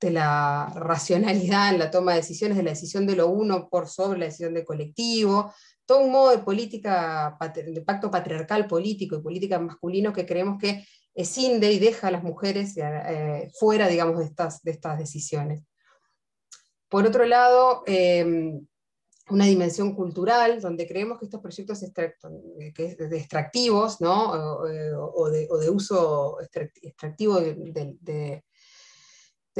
[0.00, 3.88] de la racionalidad en la toma de decisiones, de la decisión de lo uno por
[3.88, 5.52] sobre la decisión del colectivo,
[5.84, 10.84] todo un modo de política, de pacto patriarcal político y política masculino que creemos que
[11.14, 15.64] escinde y deja a las mujeres eh, fuera, digamos, de estas, de estas decisiones.
[16.88, 18.66] Por otro lado, em,
[19.30, 21.82] una dimensión cultural, donde creemos que estos proyectos
[23.10, 24.30] extractivos, ¿no?
[24.30, 28.42] o, de, o, de, uso extractivo de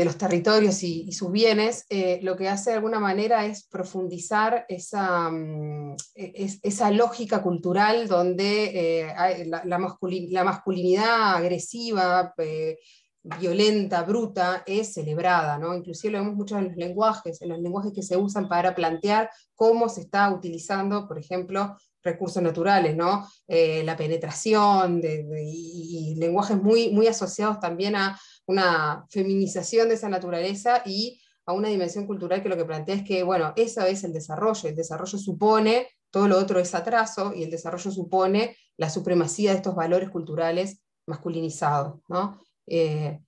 [0.04, 5.28] los territorios y, sus bienes, eh, lo que hace de alguna manera es profundizar esa,
[5.28, 12.78] mm, esa lógica cultural donde eh, la, masculinidad agresiva, eh,
[13.22, 15.58] violenta, bruta, es celebrada.
[15.58, 15.74] ¿no?
[15.74, 19.30] Inclusive lo vemos mucho en los lenguajes, en los lenguajes que se usan para plantear
[19.56, 23.26] cómo se está utilizando, por ejemplo, recursos naturales, ¿no?
[23.48, 28.16] la penetración y, y lenguajes muy, muy asociados también a
[28.48, 33.04] una feminización de esa naturaleza y a una dimensión cultural que lo que plantea es
[33.04, 37.42] que, bueno, eso es el desarrollo, el desarrollo supone, todo lo otro es atraso, y
[37.42, 42.00] el desarrollo supone la supremacía de estos valores culturales masculinizados.
[42.08, 42.40] ¿no?
[42.66, 43.20] Eh,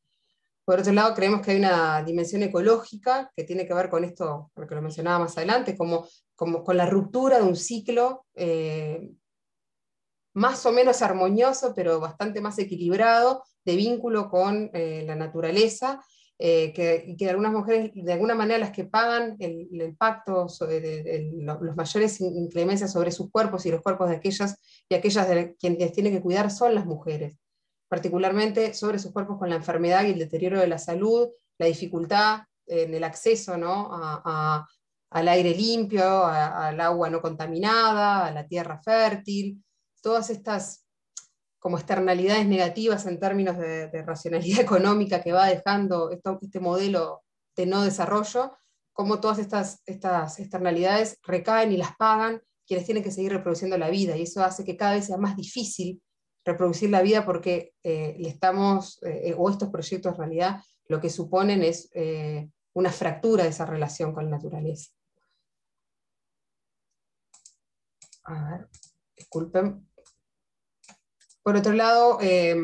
[0.65, 4.51] por otro lado, creemos que hay una dimensión ecológica que tiene que ver con esto,
[4.55, 9.11] porque lo mencionaba más adelante, como, como con la ruptura de un ciclo eh,
[10.35, 16.01] más o menos armonioso, pero bastante más equilibrado, de vínculo con eh, la naturaleza,
[16.39, 21.77] eh, que, que, algunas mujeres, de alguna manera, las que pagan el, impacto, de, los
[21.77, 24.59] mayores inclemencias sobre sus cuerpos y los cuerpos de aquellas
[24.89, 27.39] y aquellas de quienes tienen que cuidar son las mujeres,
[27.89, 32.45] particularmente sobre sus cuerpos con la enfermedad y el deterioro de la salud, la dificultad
[32.67, 33.91] en el acceso ¿no?
[35.11, 39.63] al aire limpio, al agua no contaminada, a la tierra fértil,
[40.01, 40.87] todas estas
[41.61, 47.23] como externalidades negativas en términos de, racionalidad económica que va dejando este modelo
[47.55, 48.57] de no desarrollo,
[48.93, 53.91] como todas estas, estas externalidades recaen y las pagan quienes tienen que seguir reproduciendo la
[53.91, 56.03] vida, y eso hace que cada vez sea más difícil
[56.45, 61.11] reproducir la vida porque eh, le estamos, eh, o estos proyectos en realidad, lo que
[61.11, 64.93] suponen es eh, una fractura de esa relación con la naturaleza.
[68.25, 68.69] A ver,
[69.17, 69.90] disculpen.
[71.43, 72.55] Por otro lado, eh,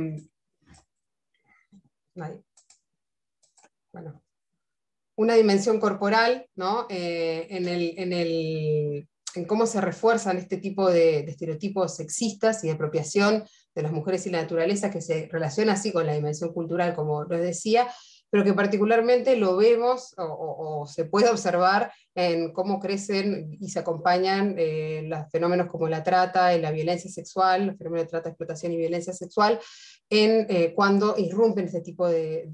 [5.17, 6.87] una dimensión corporal, ¿no?
[6.91, 13.93] Eh, en, cómo se refuerzan este tipo de, estereotipos sexistas y de apropiación de las
[13.93, 17.87] mujeres y la naturaleza, que se relaciona así con la dimensión cultural, como les decía,
[18.31, 24.55] pero que particularmente lo vemos o, se puede observar en cómo crecen y se acompañan
[24.59, 28.73] eh, los fenómenos como la trata y la violencia sexual, los fenómenos de trata, explotación
[28.73, 29.61] y violencia sexual,
[30.09, 32.49] en, eh, cuando irrumpen este tipo de,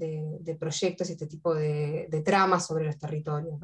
[0.59, 3.55] proyectos y este tipo de, tramas sobre los territorios.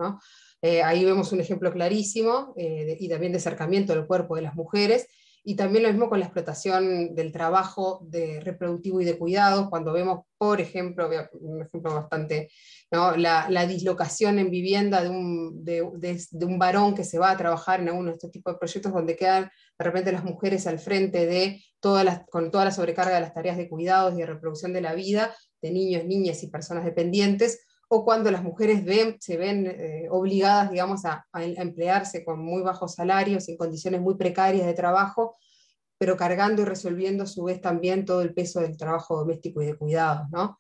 [0.62, 5.08] Eh, ahí vemos un ejemplo clarísimo y también de acercamiento del cuerpo de las mujeres
[5.50, 9.92] y también lo mismo con la explotación del trabajo de reproductivo y de cuidados, cuando
[9.92, 12.52] vemos, por ejemplo, un ejemplo bastante,
[12.92, 17.88] la, dislocación en vivienda de un, de, un, varón que se va a trabajar en
[17.88, 21.64] alguno de estos tipos de proyectos donde quedan de repente las mujeres al frente de
[21.80, 24.82] todas las, con toda la sobrecarga de las tareas de cuidados y de reproducción de
[24.82, 28.84] la vida de niños, niñas y personas dependientes, o cuando las mujeres
[29.20, 34.68] se ven eh, obligadas, digamos, a, emplearse con muy bajos salarios, en condiciones muy precarias
[34.68, 35.38] de trabajo,
[35.98, 39.66] pero cargando y resolviendo a su vez también todo el peso del trabajo doméstico y
[39.66, 40.30] de cuidados.
[40.30, 40.60] ¿no?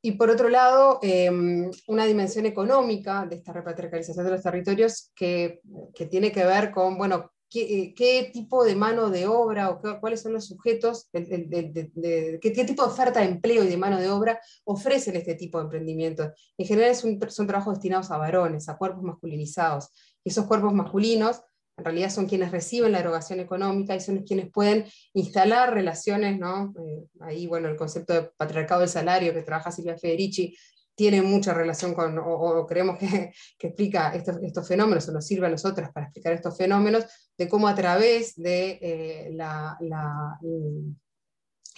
[0.00, 5.60] Y por otro lado, em, una dimensión económica de esta repatriarcalización de los territorios que,
[5.96, 10.22] que tiene que ver con, bueno, eh, qué, tipo de mano de obra o cuáles
[10.22, 14.40] son los sujetos, de, qué, tipo de oferta de empleo y de mano de obra
[14.64, 16.32] ofrecen este tipo de emprendimientos.
[16.58, 19.90] En general son, son trabajos destinados a varones, a cuerpos masculinizados.
[20.24, 21.40] Y esos cuerpos masculinos
[21.78, 26.72] en realidad son quienes reciben la erogación económica y son quienes pueden instalar relaciones, ¿no?
[26.78, 30.56] Eh, ahí, bueno, el concepto de patriarcado del salario que trabaja Silvia Federici
[30.96, 35.92] tiene mucha relación con, o, creemos que, explica estos, fenómenos, o nos sirve a nosotras
[35.92, 37.04] para explicar estos fenómenos,
[37.38, 39.78] de cómo a través de eh, la,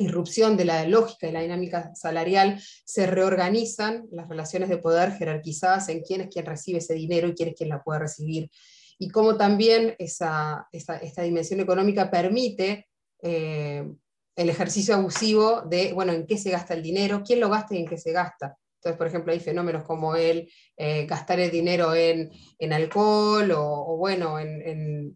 [0.00, 5.88] irrupción de la lógica y la dinámica salarial se reorganizan las relaciones de poder jerarquizadas
[5.88, 8.48] en quién es quien recibe ese dinero y quién es quien la puede recibir.
[8.96, 12.86] Y cómo también esa, esta dimensión económica permite
[13.22, 13.90] eh,
[14.36, 17.78] el ejercicio abusivo de, bueno, en qué se gasta el dinero, quién lo gasta y
[17.78, 21.94] en qué se gasta Entonces, por ejemplo, hay fenómenos como el eh, gastar el dinero
[21.94, 22.30] en,
[22.72, 25.12] alcohol o, bueno, en,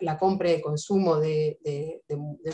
[0.00, 1.58] la, compra y consumo de,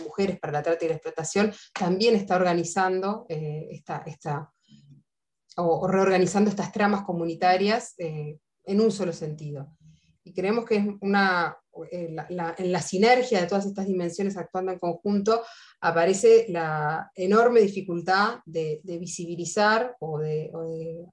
[0.05, 4.53] mujeres para la trata y la explotación, también está organizando eh, esta,
[5.57, 9.75] o, reorganizando estas tramas comunitarias eh, en un solo sentido.
[10.25, 11.57] Y creemos que es una,
[11.91, 15.43] en la sinergia de todas estas dimensiones actuando en conjunto,
[15.81, 20.51] aparece la enorme dificultad de, visibilizar o de,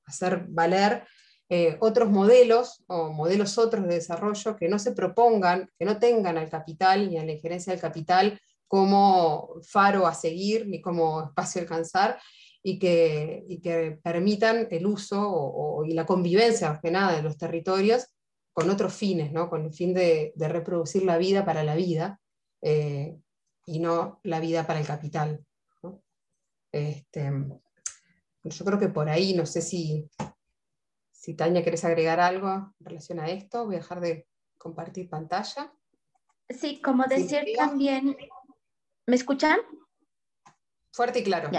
[0.05, 1.03] hacer valer
[1.49, 6.37] eh, otros modelos o modelos otros de desarrollo que no se propongan, que no tengan
[6.37, 11.59] al capital ni a la injerencia del capital como faro a seguir ni como espacio
[11.59, 12.21] a alcanzar
[12.61, 18.05] y que, que permitan el uso y la convivencia, más que nada, de los territorios
[18.59, 19.49] con otros fines, ¿no?
[19.49, 22.19] con el fin de, reproducir la vida para la vida,
[22.61, 23.17] eh,
[23.65, 25.45] y no la vida para el capital.
[26.69, 27.31] Este,
[28.43, 30.09] yo creo que por ahí, no sé si,
[31.09, 35.73] si Tania querés agregar algo en relación a esto, voy a dejar de compartir pantalla.
[36.49, 38.17] Sí, como decir también,
[39.07, 39.59] ¿me escuchan?
[40.91, 41.49] Fuerte y claro.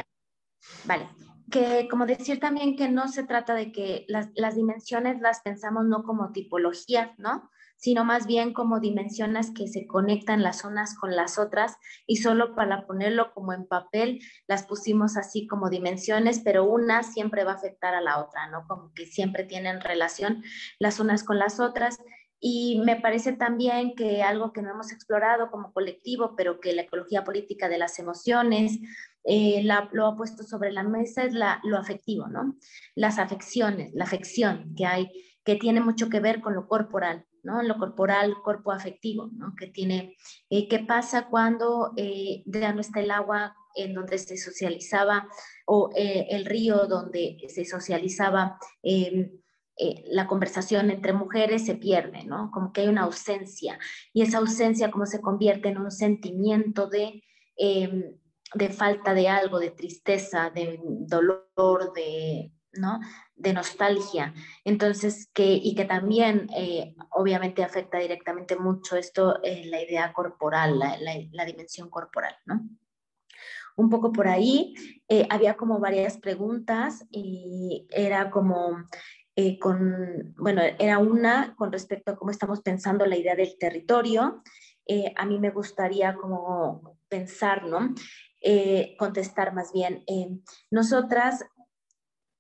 [0.85, 1.09] Vale,
[1.51, 5.85] que como decir también que no se trata de que las, las dimensiones las pensamos
[5.87, 7.51] no como tipologías, ¿no?
[7.81, 12.55] sino más bien como dimensiones que se conectan las unas con las otras y solo
[12.55, 17.55] para ponerlo como en papel las pusimos así como dimensiones, pero una siempre va a
[17.55, 18.67] afectar a la otra, ¿no?
[18.69, 20.45] Como que siempre tienen relación
[20.79, 21.99] las unas con las otras.
[22.41, 26.83] Y me parece también que algo que no hemos explorado como colectivo, pero que la
[26.83, 28.79] ecología política de las emociones
[29.25, 29.63] eh,
[29.93, 32.57] lo ha puesto sobre la mesa es la, lo afectivo, ¿no?
[32.95, 35.11] Las afecciones, la afección que hay,
[35.45, 37.27] que tiene mucho que ver con lo corporal.
[37.43, 37.63] ¿no?
[37.63, 39.55] Lo corporal, cuerpo afectivo, ¿no?
[39.57, 40.17] Que tiene,
[40.51, 45.29] eh, ¿qué pasa cuando eh, ya no está el agua en donde se socializaba
[45.65, 48.59] o eh, el río donde se socializaba
[49.81, 52.51] em, la conversación entre mujeres se pierde, ¿no?
[52.51, 53.79] Como que hay una ausencia
[54.13, 57.23] y esa ausencia como se convierte en un sentimiento de,
[57.57, 58.17] em,
[58.55, 63.01] de falta de algo, de tristeza, de dolor, de, ¿no?
[63.37, 64.35] de nostalgia.
[64.65, 70.79] Entonces, que, y que también eh, obviamente afecta directamente mucho esto, en la idea corporal,
[70.79, 72.61] la, dimensión corporal, ¿no?
[73.77, 74.75] Un poco por ahí,
[75.09, 78.77] eh, había como varias preguntas y era como
[79.47, 84.43] eh, con, bueno, era una con respecto a cómo estamos pensando la idea del territorio.
[85.17, 87.95] a mí me gustaría como pensar, ¿no?
[88.99, 90.05] contestar más bien.
[90.71, 91.45] nosotras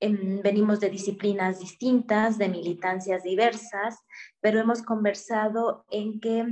[0.01, 3.99] venimos de disciplinas distintas, de militancias diversas,
[4.41, 6.45] pero hemos conversado en que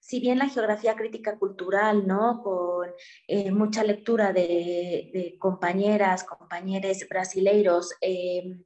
[0.00, 2.42] si bien la geografía crítica cultural, ¿no?
[2.42, 2.88] Con
[3.26, 8.62] eh, mucha lectura de, compañeras, compañeros brasileiros, em,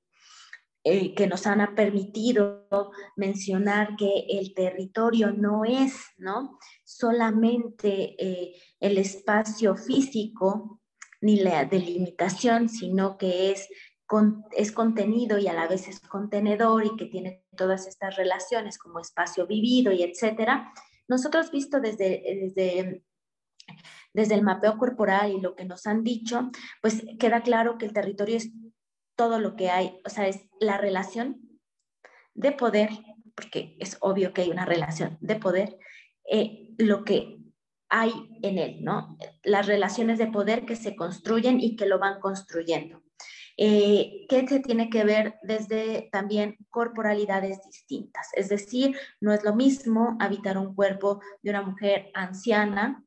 [0.89, 2.69] eh, que nos han permitido
[3.17, 6.61] mencionar que el territorio no es, ¿no?
[6.85, 10.81] Solamente eh, el espacio físico
[11.21, 13.69] ni la delimitación, sino que es
[14.53, 19.01] es contenido y a la vez es contenedor y que tiene todas estas relaciones como
[19.01, 20.73] espacio vivido y etcétera,
[21.09, 22.23] nosotros visto desde,
[22.55, 23.03] desde,
[24.15, 26.49] desde el mapeo corporal y lo que nos han dicho,
[26.81, 28.53] pues queda claro que el territorio es
[29.17, 31.41] todo lo que hay, o sea, es la relación
[32.35, 32.91] de poder,
[33.35, 35.79] porque es obvio que hay una relación de poder,
[36.31, 37.39] eh, lo que
[37.89, 38.13] hay
[38.43, 39.17] en él, ¿no?
[39.43, 43.03] Las relaciones de poder que se construyen y que lo van construyendo
[43.59, 48.29] eh, que se tiene que ver desde también corporalidades distintas.
[48.35, 53.03] Es decir, no es lo mismo habitar un cuerpo de una mujer anciana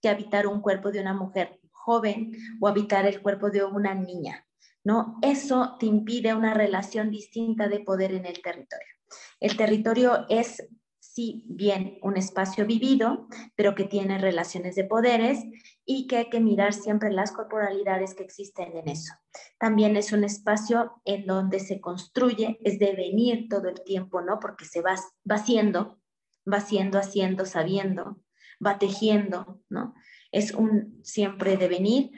[0.00, 4.44] que habitar un cuerpo de una mujer joven o habitar el cuerpo de una niña.
[4.84, 5.18] ¿No?
[5.22, 8.86] Eso te impide una relación distinta de poder en el territorio.
[9.40, 10.62] El territorio es
[11.12, 15.44] sí bien un espacio vivido, pero que tiene relaciones de poderes
[15.84, 19.12] y que hay que mirar siempre las corporalidades que existen en eso.
[19.58, 24.38] También es un espacio en donde se construye, es devenir todo el tiempo, ¿no?
[24.40, 24.94] Porque se va,
[25.30, 25.98] va haciendo,
[26.50, 28.22] va haciendo, haciendo, sabiendo,
[28.64, 29.94] va tejiendo, ¿no?
[30.30, 32.10] Es un siempre devenir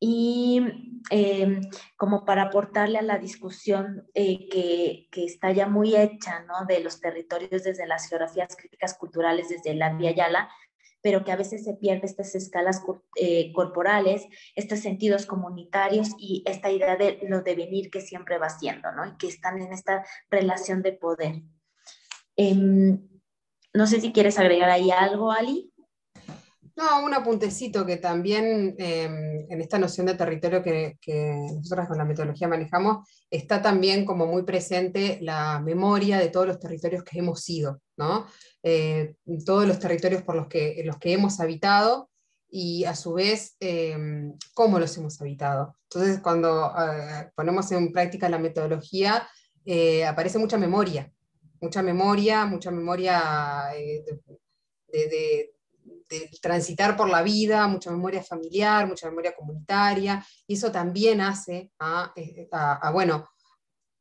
[0.00, 0.62] y
[1.10, 1.60] em,
[1.96, 6.64] como para aportarle a la discusión eh, que, está ya muy hecha ¿no?
[6.66, 10.48] de los territorios desde las geografías críticas culturales, desde la Via Yala,
[11.02, 12.82] pero que a veces se pierde estas escalas
[13.16, 18.92] eh, corporales, estos sentidos comunitarios y esta idea de lo devenir que siempre va siendo,
[18.92, 19.06] ¿no?
[19.06, 21.42] Y que están en esta relación de poder.
[22.36, 23.00] Em,
[23.72, 25.69] no sé si quieres agregar ahí algo, Ali.
[26.76, 30.96] No, un apuntecito que también em, en esta noción de territorio que,
[31.54, 36.60] nosotros con la metodología manejamos, está también como muy presente la memoria de todos los
[36.60, 38.26] territorios que hemos sido, ¿no?
[38.62, 39.14] Eh,
[39.44, 42.10] todos los territorios por los que, los que hemos habitado
[42.48, 45.76] y a su vez em, cómo los hemos habitado.
[45.84, 49.28] Entonces, cuando eh, ponemos en práctica la metodología,
[49.64, 51.12] eh, aparece mucha memoria,
[51.60, 53.70] mucha memoria, mucha memoria
[54.92, 55.52] de
[56.40, 62.12] transitar por la vida, mucha memoria familiar, mucha memoria comunitaria, y eso también hace a,
[62.16, 62.48] eh,
[62.92, 63.28] bueno,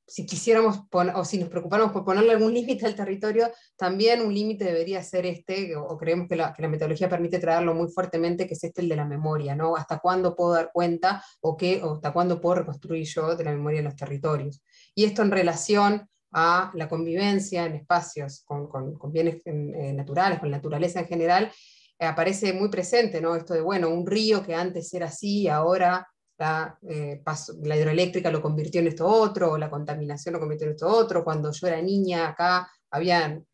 [0.09, 4.65] si quisiéramos o si nos preocupáramos por ponerle algún límite al territorio, también un límite
[4.65, 8.81] debería ser este, o, creemos que la, metodología permite traerlo muy fuertemente, que es este
[8.81, 9.75] el de la memoria, ¿no?
[9.75, 13.51] Hasta cuándo puedo dar cuenta o, qué, o hasta cuándo puedo reconstruir yo de la
[13.51, 14.63] memoria de los territorios.
[14.95, 20.51] Y esto en relación a la convivencia en espacios con, con, bienes eh, naturales, con
[20.51, 21.51] la naturaleza en general,
[21.99, 23.35] aparece muy presente, ¿no?
[23.35, 26.07] Esto de, bueno, un río que antes era así, ahora
[26.37, 27.21] la, eh,
[27.63, 31.23] la, hidroeléctrica lo convirtió en esto otro, o la contaminación lo convirtió en esto otro,
[31.23, 33.45] cuando yo era niña acá habían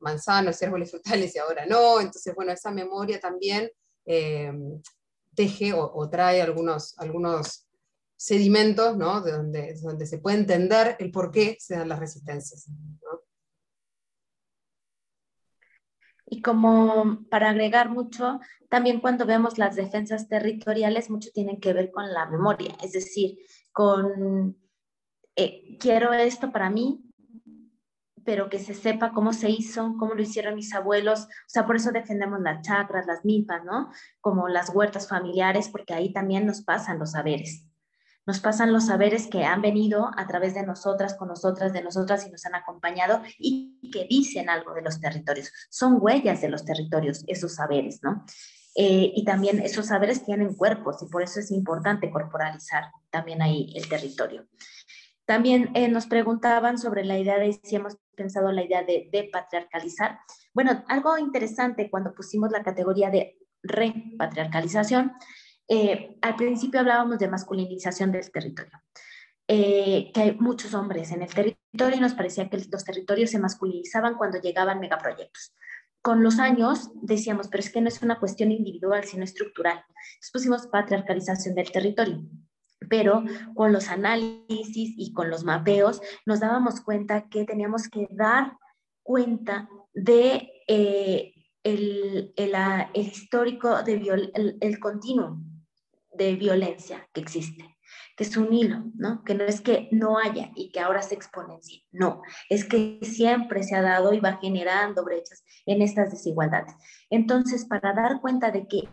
[0.00, 3.70] manzanos y árboles frutales y ahora no, entonces, bueno, esa memoria también
[4.04, 4.52] eh,
[5.34, 7.68] teje o, trae algunos, algunos
[8.16, 9.20] sedimentos, ¿no?
[9.20, 12.68] De donde, se puede entender el por qué se dan las resistencias.
[16.26, 21.90] Y como para agregar mucho, también cuando vemos las defensas territoriales, mucho tienen que ver
[21.90, 23.38] con la memoria, es decir,
[23.72, 24.56] con
[25.36, 27.02] eh, quiero esto para mí,
[28.24, 31.20] pero que se sepa cómo se hizo, cómo lo hicieron mis abuelos.
[31.20, 33.90] O sea, por eso defendemos las chacras, las milpas, ¿no?
[34.20, 37.66] Como las huertas familiares, porque ahí también nos pasan los saberes
[38.26, 42.26] nos pasan los saberes que han venido a través de nosotras, con nosotras, de nosotras
[42.26, 45.52] y nos han acompañado y que dicen algo de los territorios.
[45.70, 48.24] Son huellas de los territorios, esos saberes, ¿no?
[48.74, 53.72] Eh, y también esos saberes tienen cuerpos y por eso es importante corporalizar también ahí
[53.74, 54.46] el territorio.
[55.24, 59.30] También eh, nos preguntaban sobre la idea de si hemos pensado la idea de, de
[59.32, 60.18] patriarcalizar.
[60.52, 65.12] Bueno, algo interesante cuando pusimos la categoría de repatriarcalización
[65.68, 68.80] eh, al principio hablábamos de masculinización del territorio,
[69.48, 73.38] eh, que hay muchos hombres en el territorio y nos parecía que los territorios se
[73.38, 75.54] masculinizaban cuando llegaban megaproyectos.
[76.02, 79.78] Con los años decíamos, pero es que no es una cuestión individual, sino estructural.
[79.78, 82.22] Entonces pusimos patriarcalización del territorio
[82.88, 83.24] pero
[83.54, 88.56] con los análisis y con los mapeos nos dábamos cuenta que teníamos que dar
[89.02, 91.32] cuenta de eh,
[91.62, 92.56] el, el,
[92.94, 95.38] histórico, de el, el, continuo
[96.16, 97.76] de violencia que existe,
[98.16, 99.22] que es un hilo, ¿no?
[99.24, 103.62] Que no es que no haya y que ahora se exponencie, no, es que siempre
[103.62, 106.74] se ha dado y va generando brechas en estas desigualdades.
[107.10, 108.88] Entonces, para dar cuenta de que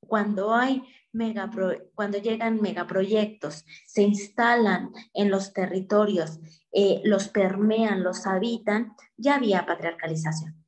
[0.00, 1.50] cuando hay mega
[1.94, 6.38] cuando llegan megaproyectos, se instalan en los territorios,
[6.72, 10.62] eh, los permean, los habitan, ya había patriarcalización.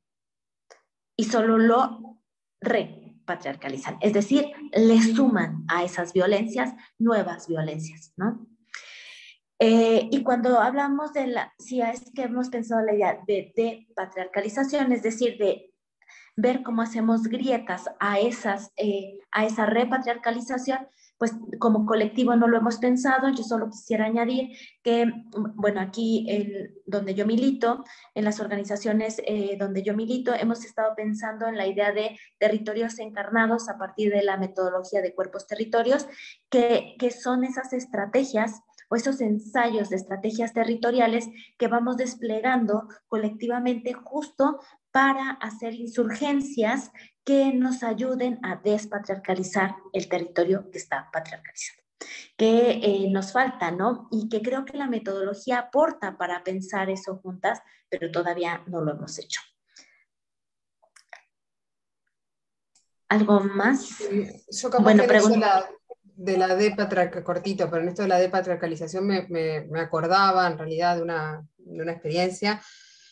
[1.15, 2.23] Y solo lo
[2.61, 2.98] re
[3.29, 8.47] patriarcalizan, es decir, le suman a esas violencias nuevas violencias, ¿no?
[9.59, 13.87] Eh, y cuando hablamos de la, si es que hemos pensado la idea de, de
[13.95, 15.71] patriarcalización, es decir, de
[16.35, 20.87] ver cómo hacemos grietas a, esas, eh, a esa repatriarcalización,
[21.19, 23.27] pues como colectivo no lo hemos pensado.
[23.29, 25.11] Yo solo quisiera añadir que,
[25.53, 27.83] bueno, aquí el, donde yo milito,
[28.15, 32.97] en las organizaciones eh, donde yo milito, hemos estado pensando en la idea de territorios
[32.99, 36.07] encarnados a partir de la metodología de cuerpos territorios,
[36.49, 41.27] que, que son esas estrategias o esos ensayos de estrategias territoriales
[41.57, 44.59] que vamos desplegando colectivamente justo
[44.91, 46.91] para hacer insurgencias
[47.23, 51.79] que nos ayuden a despatriarcalizar el territorio que está patriarcalizado
[52.37, 54.07] que eh, nos falta, ¿no?
[54.11, 58.93] Y que creo que la metodología aporta para pensar eso juntas, pero todavía no lo
[58.93, 59.41] hemos hecho.
[63.09, 63.89] ¿Algo más?
[64.49, 65.67] Yo como bueno, pregunta.
[66.03, 70.57] de la depatriarcalización, cortito, pero en esto de la depatriarcalización me, me, me acordaba en
[70.57, 72.61] realidad de una, de una experiencia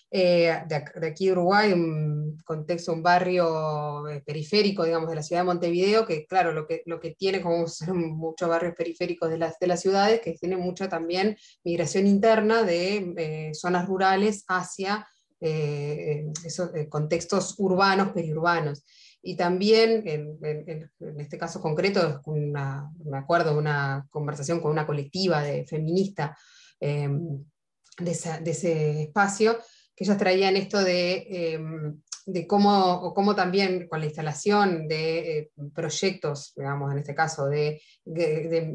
[0.09, 5.41] eh, de, aquí de Uruguay, un contexto, un barrio eh, periférico, digamos, de la ciudad
[5.41, 9.59] de Montevideo, que claro, lo que, lo que tiene, como muchos barrios periféricos de las,
[9.59, 11.35] de las ciudades, que tiene mucha también
[11.65, 15.07] migración interna de eh, zonas rurales hacia
[15.39, 18.83] esos contextos urbanos, periurbanos.
[19.21, 25.43] Y también, en, en, este caso concreto, me acuerdo de una conversación con una colectiva
[25.43, 26.35] de feminista
[26.79, 29.59] de ese espacio,
[29.97, 35.51] que ellos traían esto de em, de cómo, cómo, también con la instalación de eh,
[35.73, 37.81] proyectos, digamos, en este caso, de,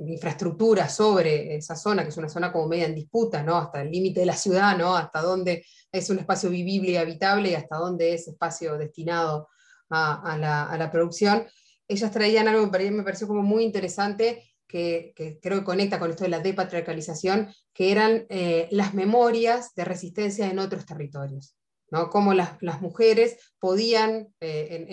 [0.07, 3.59] infraestructura sobre esa zona, que es una zona como media en disputa, ¿no?
[3.59, 4.97] hasta el límite de la ciudad, ¿no?
[4.97, 9.51] hasta dónde es un espacio vivible y habitable y hasta dónde es espacio destinado
[9.91, 11.47] a, la, producción.
[11.87, 16.25] Ellas traían algo que me pareció como muy interesante, que, creo que conecta con esto
[16.25, 21.55] de la depatriarcalización, que eran eh, las memorias de resistencia en otros territorios.
[21.91, 22.09] ¿no?
[22.09, 24.87] Cómo las, mujeres podían, eh,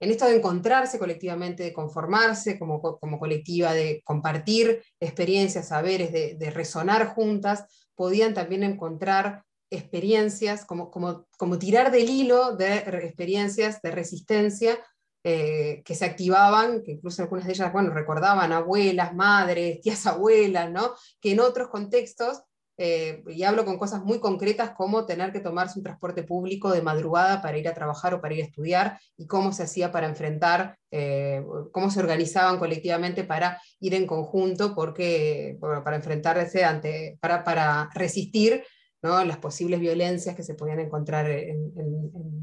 [0.00, 2.80] en, esto de encontrarse colectivamente, de conformarse como,
[3.18, 11.90] colectiva, de compartir experiencias, saberes, de, resonar juntas, podían también encontrar experiencias, como, como, tirar
[11.90, 14.78] del hilo de experiencias de resistencia
[15.24, 20.70] eh, que se activaban, que incluso algunas de ellas, bueno, recordaban abuelas, madres, tías abuelas,
[20.70, 20.92] ¿no?
[21.20, 22.42] Que en otros contextos
[22.76, 26.82] eh, y hablo con cosas muy concretas como tener que tomarse un transporte público de
[26.82, 30.08] madrugada para ir a trabajar o para ir a estudiar y cómo se hacía para
[30.08, 37.44] enfrentar, eh, cómo se organizaban colectivamente para ir en conjunto, porque, para enfrentarse ante, para,
[37.44, 38.64] para resistir
[39.04, 39.22] ¿no?
[39.22, 41.72] las posibles violencias que se podían encontrar en,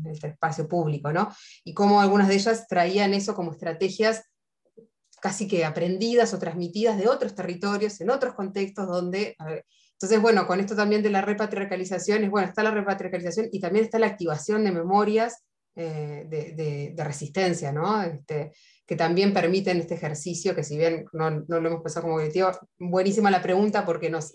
[0.05, 1.29] el espacio público, ¿no?
[1.63, 4.23] y cómo algunas de ellas traían eso como estrategias
[5.19, 9.35] casi que aprendidas o transmitidas de otros territorios, en otros contextos donde...
[9.93, 13.85] Entonces, bueno, con esto también de la repatriarcalización, es bueno, está la repatriarcalización y también
[13.85, 15.43] está la activación de memorias
[15.75, 18.01] eh, de, resistencia, ¿no?
[18.03, 18.51] Este,
[18.85, 23.31] que también permiten este ejercicio, que si bien no, lo hemos pensado como objetivo, buenísima
[23.31, 24.33] la pregunta porque nos,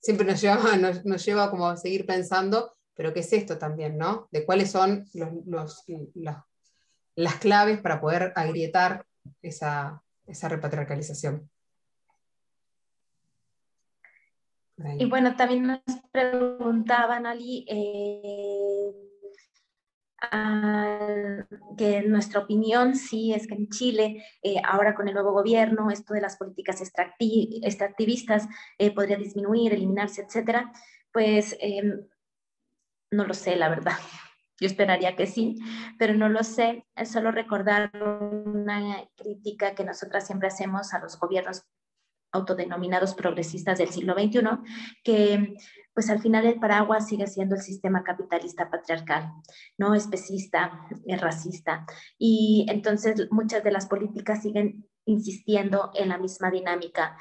[0.00, 4.28] siempre nos lleva, nos, lleva como a seguir pensando, pero ¿qué es esto también, ¿no?
[4.30, 5.84] De cuáles son los,
[7.14, 9.04] las claves para poder agrietar
[9.42, 11.48] esa, esa repatriarcalización.
[14.98, 15.80] Y bueno, también nos
[16.12, 18.65] preguntaban, Ali, eh,
[21.76, 26.14] que nuestra opinión sí es que en Chile, eh, ahora con el nuevo gobierno, esto
[26.14, 28.48] de las políticas extractivistas
[28.78, 30.72] eh, podría disminuir, eliminarse, etcétera.
[31.12, 31.56] Pues
[33.10, 33.96] no lo sé, la verdad.
[34.58, 35.56] Yo esperaría que sí,
[35.98, 36.86] pero no lo sé.
[36.94, 41.66] Es solo recordar una crítica que nosotras siempre hacemos a los gobiernos
[42.32, 44.40] autodenominados progresistas del siglo XXI,
[45.04, 45.56] que
[45.96, 49.32] pues al final el paraguas sigue siendo el sistema capitalista patriarcal,
[49.78, 51.86] no especista, es racista.
[52.18, 57.16] Y entonces muchas de las políticas siguen insistiendo en la misma dinámica.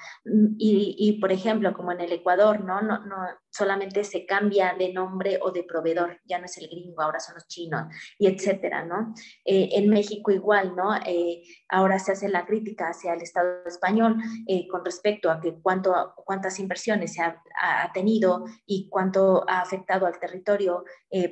[0.57, 2.81] Y, y, por ejemplo, como en el Ecuador, ¿no?
[2.81, 3.15] No, no,
[3.55, 7.35] solamente se cambia de nombre o de proveedor, ya no es el gringo, ahora son
[7.35, 7.83] los chinos,
[8.19, 9.13] y etcétera, ¿no?
[9.45, 10.93] Eh, en México igual, ¿no?
[11.05, 14.17] Eh, ahora se hace la crítica hacia el Estado español
[14.47, 19.61] eh, con respecto a que cuánto, cuántas inversiones se ha, ha, tenido y cuánto ha
[19.61, 20.83] afectado al territorio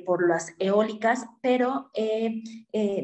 [0.06, 1.90] por las eólicas, pero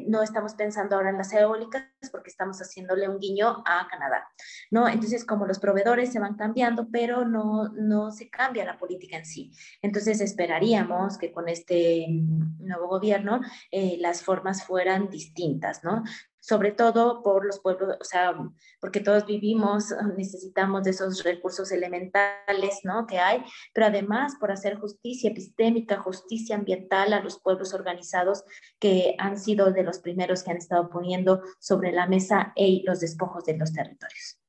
[0.07, 4.27] no estamos pensando ahora en las eólicas porque estamos haciéndole un guiño a Canadá,
[4.71, 4.89] ¿no?
[4.89, 9.25] Entonces, como los proveedores se van cambiando, pero no, no se cambia la política en
[9.25, 9.53] sí.
[9.83, 12.07] Entonces esperaríamos que con este
[12.59, 16.03] nuevo gobierno eh, las formas fueran distintas, ¿no?
[16.41, 18.35] sobre todo por los pueblos, o sea,
[18.81, 23.07] porque todos vivimos, necesitamos de esos recursos elementales, ¿no?
[23.07, 28.45] Que hay, pero además por hacer justicia epistémica, justicia ambiental a los pueblos organizados
[28.79, 32.55] que han sido de los primeros que han estado poniendo sobre la mesa
[32.85, 34.40] los despojos de los territorios.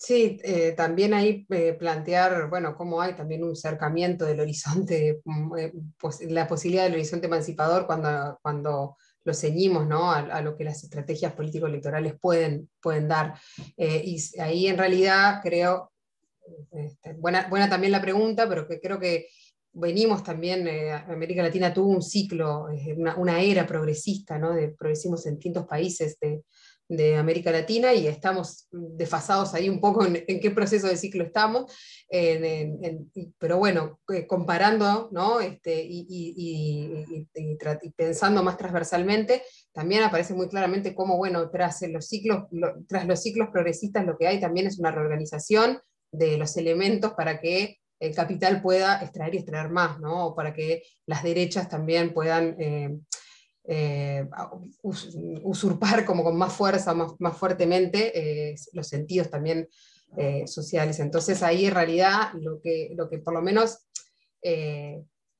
[0.00, 5.58] Sí, eh, también ahí eh, plantear, bueno, cómo hay también un cercamiento del horizonte, mm,
[5.58, 5.72] eh,
[6.28, 10.12] la posibilidad del horizonte emancipador cuando, cuando lo ceñimos ¿no?
[10.12, 13.34] a, lo que las estrategias político-electorales pueden, pueden dar.
[13.76, 15.90] y ahí en realidad creo,
[16.70, 19.26] este, buena, buena también la pregunta, pero que creo que
[19.72, 20.66] venimos también,
[21.08, 22.68] América Latina tuvo un ciclo,
[23.16, 24.54] una, era progresista, ¿no?
[24.54, 26.44] de progresismo en distintos países de,
[26.88, 31.70] de América Latina y estamos desfasados ahí un poco en, qué proceso de ciclo estamos,
[33.38, 35.40] pero bueno, eh, comparando ¿no?
[35.40, 37.28] este, y,
[37.94, 39.42] pensando más transversalmente,
[39.72, 42.44] también aparece muy claramente cómo, bueno, tras los, ciclos,
[42.88, 47.38] tras los ciclos progresistas lo que hay también es una reorganización de los elementos para
[47.38, 50.34] que el capital pueda extraer y extraer más, ¿no?
[50.34, 52.56] para que las derechas también puedan...
[52.58, 52.98] Eh,
[53.70, 54.26] eh,
[54.82, 59.68] usurpar como con más fuerza, más, más fuertemente, eh, los sentidos también
[60.16, 60.98] eh, sociales.
[61.00, 63.86] Entonces ahí en realidad lo que, lo que por lo menos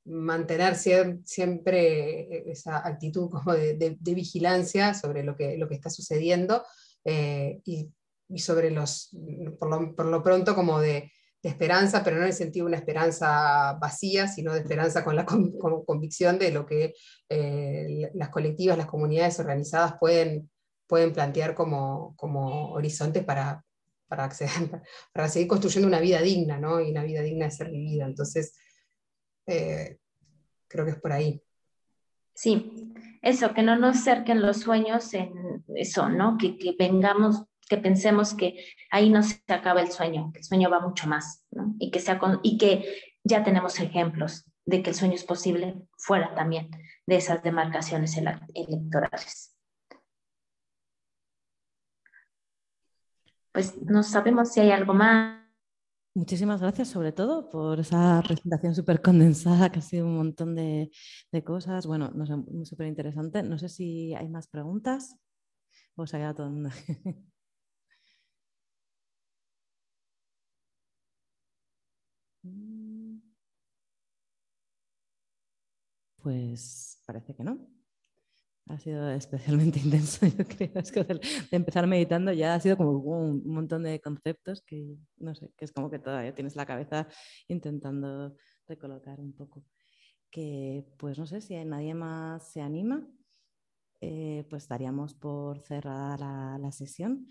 [0.04, 6.64] mantener siempre esa actitud como de, vigilancia sobre lo que, lo que está sucediendo
[7.04, 7.90] y,
[8.28, 9.16] y, sobre los,
[9.58, 11.10] por lo, por lo, pronto como de,
[11.42, 15.24] esperanza, pero no en el sentido de una esperanza vacía, sino de esperanza con la
[15.24, 16.94] convicción de lo que
[17.28, 20.50] eh, las colectivas, las comunidades organizadas pueden,
[20.86, 23.64] pueden plantear como, como horizontes para,
[24.08, 24.50] para, acceder,
[25.12, 26.80] para seguir construyendo una vida digna, ¿no?
[26.80, 28.06] y una vida digna de ser vivida.
[28.06, 28.56] Entonces,
[29.46, 29.98] eh,
[30.66, 31.42] creo que es por ahí.
[32.34, 36.36] Sí, eso, que no nos cerquen los sueños en eso, ¿no?
[36.38, 40.70] Que, que vengamos, que pensemos que ahí no se acaba el sueño, que el sueño
[40.70, 41.44] va mucho más.
[41.78, 42.84] Y que, sea con, y que
[43.24, 46.70] ya tenemos ejemplos de que el sueño es posible fuera también
[47.06, 48.16] de esas demarcaciones
[48.54, 49.56] electorales.
[53.52, 55.38] Pues no sabemos si hay algo más.
[56.14, 60.90] Muchísimas gracias, sobre todo, por esa presentación súper condensada, que ha sido un montón de,
[61.44, 61.86] cosas.
[61.86, 62.34] Bueno, no sé,
[62.64, 63.42] súper interesante.
[63.42, 65.16] No sé si hay más preguntas
[65.96, 66.70] o se ha quedado todo el mundo.
[76.28, 77.58] Pues parece que no.
[78.66, 80.72] Ha sido especialmente intenso, yo creo.
[80.74, 81.20] Es que de,
[81.52, 85.72] empezar meditando ya ha sido como un, montón de conceptos que, no sé, que es
[85.72, 87.08] como que todavía tienes la cabeza
[87.48, 88.36] intentando
[88.66, 89.64] recolocar un poco.
[90.30, 93.08] Que, pues no sé, si nadie más se anima,
[94.00, 97.26] eh, pues daríamos por cerrada la sesión.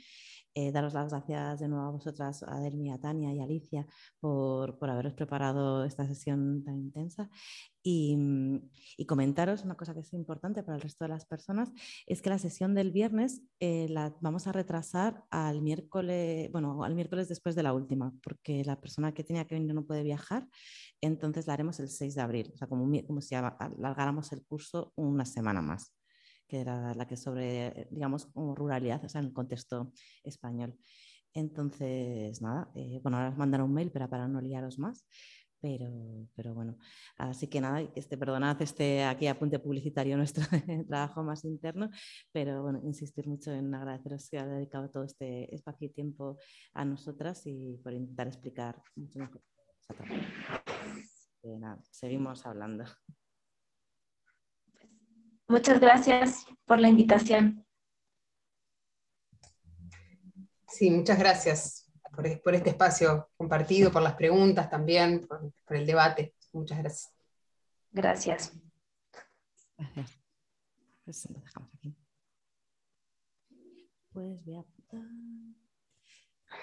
[0.60, 3.86] Eh, daros las gracias de nuevo a vosotras, a Delmi, a Tania y Alicia,
[4.20, 7.30] por, haberos preparado esta sesión tan intensa.
[7.84, 8.18] Y,
[8.98, 11.72] y, comentaros una cosa que es importante para el resto de las personas,
[12.08, 16.96] es que la sesión del viernes eh, la vamos a retrasar al miércoles, bueno, al
[16.96, 20.48] miércoles después de la última, porque la persona que tenía que venir no puede viajar,
[21.02, 25.24] entonces la haremos el 6 de abril, o sea, como si alargáramos el curso una
[25.24, 25.97] semana más
[26.48, 29.92] que era la que sobre, digamos, como ruralidad, o sea, en el contexto
[30.24, 30.78] español.
[31.34, 35.06] Entonces, nada, eh, bueno, ahora os mandaré un mail para, para no liaros más,
[35.62, 36.78] pero, pero bueno,
[37.18, 40.44] así que nada, este, perdonad este aquí apunte publicitario nuestro
[40.88, 41.90] trabajo más interno,
[42.32, 46.38] pero bueno, insistir mucho en agradeceros que ha dedicado todo este espacio y tiempo
[46.74, 49.42] a nosotras y por intentar explicar mucho mejor.
[51.44, 52.86] nada, seguimos hablando.
[55.50, 57.66] Muchas gracias por la invitación.
[60.68, 61.90] Sí, muchas gracias
[62.44, 66.36] por, este espacio compartido, por las preguntas también, por, el debate.
[66.52, 67.14] Muchas gracias.
[67.92, 68.54] Gracias.
[69.78, 70.20] Gracias.
[71.06, 71.96] Pues dejamos aquí.
[74.12, 74.66] Pues voy a